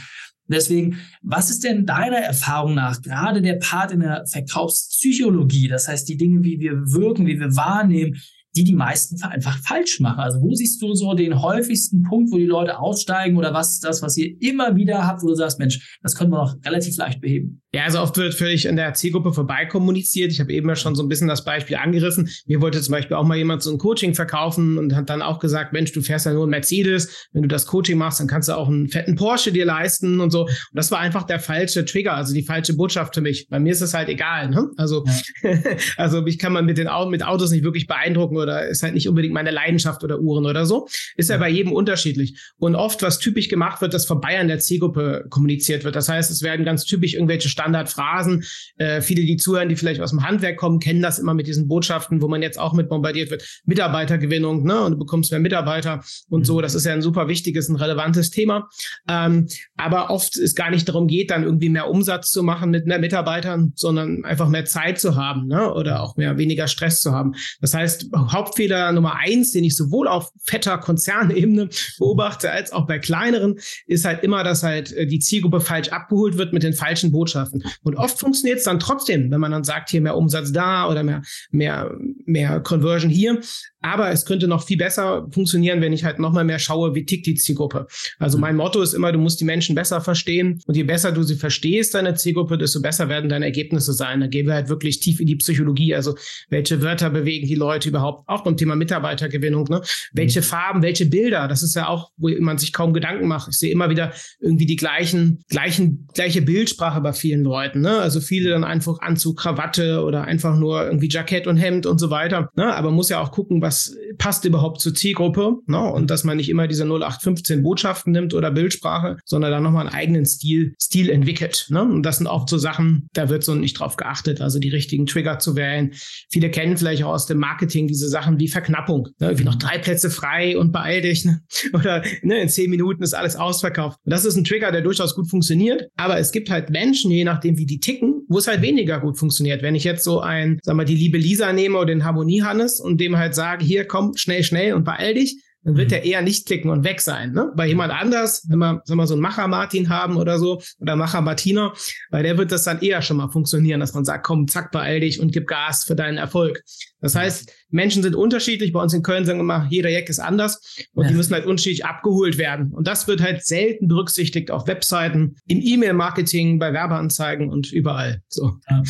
Deswegen, 0.47 0.97
was 1.21 1.51
ist 1.51 1.63
denn 1.63 1.85
deiner 1.85 2.17
Erfahrung 2.17 2.73
nach 2.73 3.01
gerade 3.03 3.41
der 3.41 3.59
Part 3.59 3.91
in 3.91 3.99
der 3.99 4.25
Verkaufspsychologie? 4.25 5.67
Das 5.67 5.87
heißt, 5.87 6.09
die 6.09 6.17
Dinge, 6.17 6.43
wie 6.43 6.59
wir 6.59 6.73
wirken, 6.91 7.27
wie 7.27 7.39
wir 7.39 7.55
wahrnehmen, 7.55 8.15
die 8.55 8.63
die 8.63 8.73
meisten 8.73 9.21
einfach 9.21 9.59
falsch 9.59 9.99
machen. 9.99 10.19
Also 10.19 10.41
wo 10.41 10.53
siehst 10.55 10.81
du 10.81 10.95
so 10.95 11.13
den 11.13 11.39
häufigsten 11.39 12.01
Punkt, 12.01 12.31
wo 12.31 12.37
die 12.37 12.47
Leute 12.47 12.79
aussteigen 12.79 13.37
oder 13.37 13.53
was 13.53 13.73
ist 13.73 13.83
das, 13.83 14.01
was 14.01 14.17
ihr 14.17 14.41
immer 14.41 14.75
wieder 14.75 15.05
habt, 15.05 15.21
wo 15.21 15.27
du 15.27 15.35
sagst, 15.35 15.59
Mensch, 15.59 15.99
das 16.01 16.15
können 16.15 16.31
wir 16.31 16.39
noch 16.39 16.55
relativ 16.65 16.97
leicht 16.97 17.21
beheben? 17.21 17.61
Ja, 17.71 17.83
also 17.83 17.99
oft 17.99 18.17
wird 18.17 18.33
völlig 18.33 18.65
in 18.65 18.77
der 18.77 18.95
Zielgruppe 18.95 19.31
vorbei 19.31 19.65
kommuniziert. 19.65 20.31
Ich 20.31 20.39
habe 20.39 20.51
eben 20.51 20.67
ja 20.67 20.75
schon 20.75 20.95
so 20.95 21.03
ein 21.03 21.07
bisschen 21.07 21.27
das 21.27 21.43
Beispiel 21.43 21.75
angerissen. 21.75 22.27
Mir 22.47 22.61
wollte 22.61 22.81
zum 22.81 22.93
Beispiel 22.93 23.15
auch 23.15 23.25
mal 23.25 23.37
jemand 23.37 23.61
so 23.61 23.71
ein 23.71 23.77
Coaching 23.77 24.15
verkaufen 24.15 24.79
und 24.79 24.95
hat 24.95 25.11
dann 25.11 25.21
auch 25.21 25.37
gesagt, 25.37 25.71
Mensch, 25.71 25.91
du 25.91 26.01
fährst 26.01 26.25
ja 26.25 26.33
nur 26.33 26.47
ein 26.47 26.49
Mercedes. 26.49 27.27
Wenn 27.31 27.43
du 27.43 27.47
das 27.47 27.67
Coaching 27.67 27.99
machst, 27.99 28.19
dann 28.19 28.25
kannst 28.25 28.49
du 28.49 28.53
auch 28.53 28.67
einen 28.67 28.89
fetten 28.89 29.15
Porsche 29.15 29.51
dir 29.51 29.65
leisten 29.65 30.19
und 30.19 30.31
so. 30.31 30.45
Und 30.45 30.57
das 30.73 30.89
war 30.89 30.97
einfach 30.97 31.23
der 31.23 31.39
falsche 31.39 31.85
Trigger, 31.85 32.15
also 32.15 32.33
die 32.33 32.41
falsche 32.41 32.73
Botschaft 32.73 33.13
für 33.13 33.21
mich. 33.21 33.47
Bei 33.49 33.59
mir 33.59 33.71
ist 33.71 33.81
es 33.81 33.93
halt 33.93 34.09
egal. 34.09 34.49
Ne? 34.49 34.71
Also, 34.77 35.05
ja. 35.43 35.59
also 35.97 36.25
ich 36.25 36.39
kann 36.39 36.53
man 36.53 36.65
mit 36.65 36.79
den 36.79 36.89
mit 37.09 37.23
Autos 37.23 37.51
nicht 37.51 37.63
wirklich 37.63 37.85
beeindrucken 37.85 38.37
oder 38.37 38.67
ist 38.67 38.81
halt 38.81 38.95
nicht 38.95 39.07
unbedingt 39.07 39.35
meine 39.35 39.51
Leidenschaft 39.51 40.03
oder 40.03 40.19
Uhren 40.19 40.47
oder 40.47 40.65
so. 40.65 40.87
Ist 41.17 41.29
ja 41.29 41.37
bei 41.37 41.49
jedem 41.49 41.71
unterschiedlich. 41.71 42.35
Und 42.57 42.73
oft, 42.73 43.03
was 43.03 43.19
typisch 43.19 43.47
gemacht 43.47 43.79
wird, 43.81 43.93
dass 43.93 44.07
vorbei 44.07 44.39
an 44.39 44.47
der 44.47 44.57
Zielgruppe 44.57 45.27
kommuniziert 45.29 45.83
wird. 45.83 45.95
Das 45.95 46.09
heißt, 46.09 46.31
es 46.31 46.41
werden 46.41 46.65
ganz 46.65 46.85
typisch 46.85 47.13
irgendwelche 47.13 47.47
Standardphrasen. 47.59 48.43
Äh, 48.77 49.01
viele, 49.01 49.23
die 49.23 49.37
zuhören, 49.37 49.69
die 49.69 49.75
vielleicht 49.75 50.01
aus 50.01 50.11
dem 50.11 50.23
Handwerk 50.25 50.57
kommen, 50.57 50.79
kennen 50.79 51.01
das 51.01 51.19
immer 51.19 51.33
mit 51.33 51.47
diesen 51.47 51.67
Botschaften, 51.67 52.21
wo 52.21 52.27
man 52.27 52.41
jetzt 52.41 52.57
auch 52.57 52.73
mit 52.73 52.89
bombardiert 52.89 53.31
wird. 53.31 53.61
Mitarbeitergewinnung, 53.65 54.63
ne? 54.63 54.81
Und 54.81 54.93
du 54.93 54.97
bekommst 54.97 55.31
mehr 55.31 55.41
Mitarbeiter 55.41 56.01
und 56.29 56.45
so. 56.45 56.61
Das 56.61 56.75
ist 56.75 56.85
ja 56.85 56.93
ein 56.93 57.01
super 57.01 57.27
wichtiges, 57.27 57.67
ein 57.67 57.75
relevantes 57.75 58.29
Thema. 58.29 58.69
Ähm, 59.09 59.47
aber 59.75 60.09
oft 60.09 60.37
es 60.37 60.55
gar 60.55 60.71
nicht 60.71 60.87
darum 60.87 61.07
geht, 61.07 61.31
dann 61.31 61.43
irgendwie 61.43 61.69
mehr 61.69 61.89
Umsatz 61.89 62.31
zu 62.31 62.43
machen 62.43 62.69
mit 62.69 62.85
mehr 62.85 62.99
Mitarbeitern, 62.99 63.73
sondern 63.75 64.23
einfach 64.23 64.47
mehr 64.47 64.65
Zeit 64.65 64.99
zu 64.99 65.15
haben, 65.15 65.47
ne? 65.47 65.73
Oder 65.73 66.01
auch 66.01 66.15
mehr 66.15 66.37
weniger 66.37 66.67
Stress 66.67 67.01
zu 67.01 67.11
haben. 67.11 67.33
Das 67.59 67.73
heißt, 67.73 68.09
Hauptfehler 68.15 68.91
Nummer 68.93 69.15
eins, 69.17 69.51
den 69.51 69.65
ich 69.65 69.75
sowohl 69.75 70.07
auf 70.07 70.31
fetter 70.43 70.77
Konzernebene 70.77 71.69
beobachte 71.99 72.51
als 72.51 72.71
auch 72.71 72.87
bei 72.87 72.99
kleineren, 72.99 73.59
ist 73.87 74.05
halt 74.05 74.23
immer, 74.23 74.43
dass 74.43 74.63
halt 74.63 74.93
äh, 74.93 75.05
die 75.05 75.19
Zielgruppe 75.19 75.59
falsch 75.59 75.89
abgeholt 75.89 76.37
wird 76.37 76.53
mit 76.53 76.63
den 76.63 76.73
falschen 76.73 77.11
Botschaften. 77.11 77.48
Botschaften. 77.49 77.63
Und 77.83 77.95
oft 77.95 78.19
funktioniert 78.19 78.59
es 78.59 78.65
dann 78.65 78.79
trotzdem, 78.79 79.31
wenn 79.31 79.39
man 79.39 79.51
dann 79.51 79.63
sagt, 79.63 79.89
hier 79.89 80.01
mehr 80.01 80.15
Umsatz 80.15 80.51
da 80.51 80.89
oder 80.89 81.03
mehr, 81.03 81.21
mehr, 81.51 81.91
mehr 82.25 82.59
Conversion 82.59 83.11
hier. 83.11 83.39
Aber 83.81 84.11
es 84.11 84.25
könnte 84.25 84.47
noch 84.47 84.63
viel 84.63 84.77
besser 84.77 85.27
funktionieren, 85.31 85.79
wenn 85.79 85.93
ich 85.93 86.03
halt 86.03 86.19
nochmal 86.19 86.43
mehr 86.43 86.59
schaue, 86.59 86.95
wie 86.95 87.05
tickt 87.05 87.25
die 87.25 87.35
Zielgruppe. 87.35 87.87
Also 88.17 88.37
mhm. 88.37 88.41
mein 88.41 88.55
Motto 88.57 88.81
ist 88.81 88.93
immer, 88.93 89.11
du 89.11 89.19
musst 89.19 89.39
die 89.39 89.45
Menschen 89.45 89.73
besser 89.73 90.01
verstehen. 90.01 90.61
Und 90.65 90.75
je 90.75 90.83
besser 90.83 91.11
du 91.11 91.23
sie 91.23 91.35
verstehst, 91.35 91.95
deine 91.95 92.13
Zielgruppe, 92.15 92.57
desto 92.57 92.81
besser 92.81 93.07
werden 93.07 93.29
deine 93.29 93.45
Ergebnisse 93.45 93.93
sein. 93.93 94.19
Da 94.19 94.27
gehen 94.27 94.47
wir 94.47 94.53
halt 94.53 94.69
wirklich 94.69 94.99
tief 94.99 95.21
in 95.21 95.27
die 95.27 95.37
Psychologie. 95.37 95.95
Also 95.95 96.15
welche 96.49 96.81
Wörter 96.81 97.09
bewegen 97.09 97.47
die 97.47 97.55
Leute 97.55 97.89
überhaupt? 97.89 98.27
Auch 98.27 98.43
beim 98.43 98.57
Thema 98.57 98.75
Mitarbeitergewinnung. 98.75 99.65
Ne? 99.69 99.81
Welche 100.11 100.41
mhm. 100.41 100.45
Farben, 100.45 100.81
welche 100.81 101.05
Bilder? 101.05 101.47
Das 101.47 101.63
ist 101.63 101.75
ja 101.75 101.87
auch, 101.87 102.11
wo 102.17 102.29
man 102.39 102.57
sich 102.57 102.73
kaum 102.73 102.93
Gedanken 102.93 103.27
macht. 103.27 103.47
Ich 103.49 103.57
sehe 103.57 103.71
immer 103.71 103.89
wieder 103.89 104.11
irgendwie 104.41 104.65
die 104.65 104.75
gleichen, 104.75 105.41
gleichen, 105.47 106.07
gleiche 106.13 106.41
Bildsprache 106.41 106.99
bei 106.99 107.13
vielen 107.13 107.38
Leuten. 107.43 107.81
Ne? 107.81 107.99
Also 107.99 108.19
viele 108.19 108.49
dann 108.49 108.63
einfach 108.63 108.99
Anzug, 109.01 109.37
Krawatte 109.37 110.03
oder 110.03 110.23
einfach 110.23 110.57
nur 110.57 110.85
irgendwie 110.85 111.09
Jackett 111.09 111.47
und 111.47 111.57
Hemd 111.57 111.85
und 111.85 111.99
so 111.99 112.09
weiter. 112.09 112.49
Ne? 112.55 112.73
Aber 112.75 112.91
muss 112.91 113.09
ja 113.09 113.19
auch 113.19 113.31
gucken, 113.31 113.61
was 113.61 113.95
passt 114.19 114.45
überhaupt 114.45 114.81
zur 114.81 114.93
Zielgruppe. 114.93 115.57
Ne? 115.65 115.79
Und 115.79 116.11
dass 116.11 116.23
man 116.23 116.37
nicht 116.37 116.49
immer 116.49 116.67
diese 116.67 116.83
0815 116.83 117.63
Botschaften 117.63 118.13
nimmt 118.13 118.35
oder 118.35 118.51
Bildsprache, 118.51 119.17
sondern 119.25 119.49
dann 119.51 119.63
nochmal 119.63 119.87
einen 119.87 119.95
eigenen 119.95 120.25
Stil, 120.25 120.75
Stil 120.79 121.09
entwickelt. 121.09 121.65
Ne? 121.69 121.81
Und 121.81 122.03
das 122.03 122.17
sind 122.17 122.27
oft 122.27 122.49
so 122.49 122.57
Sachen, 122.57 123.09
da 123.13 123.29
wird 123.29 123.43
so 123.43 123.55
nicht 123.55 123.79
drauf 123.79 123.95
geachtet, 123.95 124.41
also 124.41 124.59
die 124.59 124.69
richtigen 124.69 125.07
Trigger 125.07 125.39
zu 125.39 125.55
wählen. 125.55 125.93
Viele 126.29 126.51
kennen 126.51 126.77
vielleicht 126.77 127.03
auch 127.03 127.13
aus 127.13 127.25
dem 127.25 127.39
Marketing 127.39 127.87
diese 127.87 128.09
Sachen 128.09 128.39
wie 128.39 128.47
Verknappung. 128.47 129.07
Ne? 129.19 129.39
Wie 129.39 129.43
noch 129.43 129.55
drei 129.55 129.77
Plätze 129.77 130.09
frei 130.09 130.57
und 130.57 130.71
beeil 130.71 131.01
dich. 131.01 131.25
Ne? 131.25 131.41
Oder 131.73 132.03
ne, 132.21 132.41
in 132.41 132.49
zehn 132.49 132.69
Minuten 132.69 133.01
ist 133.01 133.13
alles 133.13 133.37
ausverkauft. 133.37 133.99
Und 134.03 134.11
das 134.11 134.25
ist 134.25 134.35
ein 134.35 134.43
Trigger, 134.43 134.71
der 134.71 134.81
durchaus 134.81 135.15
gut 135.15 135.29
funktioniert. 135.29 135.89
Aber 135.95 136.19
es 136.19 136.31
gibt 136.31 136.49
halt 136.49 136.69
Menschen, 136.69 137.09
je 137.09 137.23
nachdem, 137.23 137.57
wie 137.57 137.65
die 137.65 137.79
ticken, 137.79 138.25
wo 138.27 138.37
es 138.37 138.47
halt 138.47 138.61
weniger 138.61 138.99
gut 138.99 139.17
funktioniert. 139.17 139.63
Wenn 139.63 139.75
ich 139.75 139.85
jetzt 139.85 140.03
so 140.03 140.19
ein, 140.19 140.59
sag 140.61 140.75
mal, 140.75 140.85
die 140.85 140.95
liebe 140.95 141.17
Lisa 141.17 141.53
nehme 141.53 141.77
oder 141.77 141.87
den 141.87 142.03
Harmonie 142.03 142.43
Hannes 142.43 142.81
und 142.81 142.99
dem 142.99 143.17
halt 143.17 143.33
sage, 143.33 143.63
hier 143.63 143.85
komm, 143.85 144.08
schnell, 144.15 144.43
schnell 144.43 144.73
und 144.73 144.83
beeil 144.83 145.13
dich, 145.13 145.41
dann 145.63 145.75
wird 145.75 145.89
mhm. 145.89 145.95
er 145.97 146.03
eher 146.03 146.21
nicht 146.21 146.45
klicken 146.45 146.71
und 146.71 146.83
weg 146.83 147.01
sein. 147.01 147.33
Ne? 147.33 147.51
Bei 147.55 147.67
jemand 147.67 147.91
anders, 147.91 148.45
wenn 148.49 148.59
wir, 148.59 148.81
sagen 148.85 148.99
wir 148.99 149.07
so 149.07 149.13
einen 149.13 149.21
Macher 149.21 149.47
Martin 149.47 149.89
haben 149.89 150.15
oder 150.15 150.39
so, 150.39 150.61
oder 150.79 150.95
Macher 150.95 151.21
Martina, 151.21 151.73
bei 152.11 152.23
der 152.23 152.37
wird 152.37 152.51
das 152.51 152.63
dann 152.63 152.79
eher 152.79 153.01
schon 153.01 153.17
mal 153.17 153.29
funktionieren, 153.29 153.79
dass 153.79 153.93
man 153.93 154.05
sagt, 154.05 154.25
komm, 154.25 154.47
zack, 154.47 154.71
beeil 154.71 155.01
dich 155.01 155.19
und 155.19 155.33
gib 155.33 155.47
Gas 155.47 155.83
für 155.83 155.95
deinen 155.95 156.17
Erfolg. 156.17 156.63
Das 157.01 157.15
heißt, 157.15 157.51
Menschen 157.69 158.03
sind 158.03 158.15
unterschiedlich. 158.15 158.73
Bei 158.73 158.81
uns 158.81 158.93
in 158.93 159.03
Köln 159.03 159.25
sagen 159.25 159.39
wir 159.39 159.43
mal, 159.43 159.67
jeder 159.69 159.89
Jack 159.89 160.09
ist 160.09 160.19
anders 160.19 160.77
und 160.93 161.03
ja. 161.03 161.09
die 161.09 161.15
müssen 161.15 161.33
halt 161.33 161.45
unterschiedlich 161.45 161.85
abgeholt 161.85 162.37
werden. 162.37 162.71
Und 162.71 162.87
das 162.87 163.07
wird 163.07 163.21
halt 163.21 163.45
selten 163.45 163.87
berücksichtigt 163.87 164.51
auf 164.51 164.67
Webseiten, 164.67 165.35
im 165.47 165.61
E-Mail-Marketing, 165.61 166.59
bei 166.59 166.73
Werbeanzeigen 166.73 167.49
und 167.49 167.71
überall. 167.71 168.21
So. 168.27 168.57
Ja. 168.69 168.83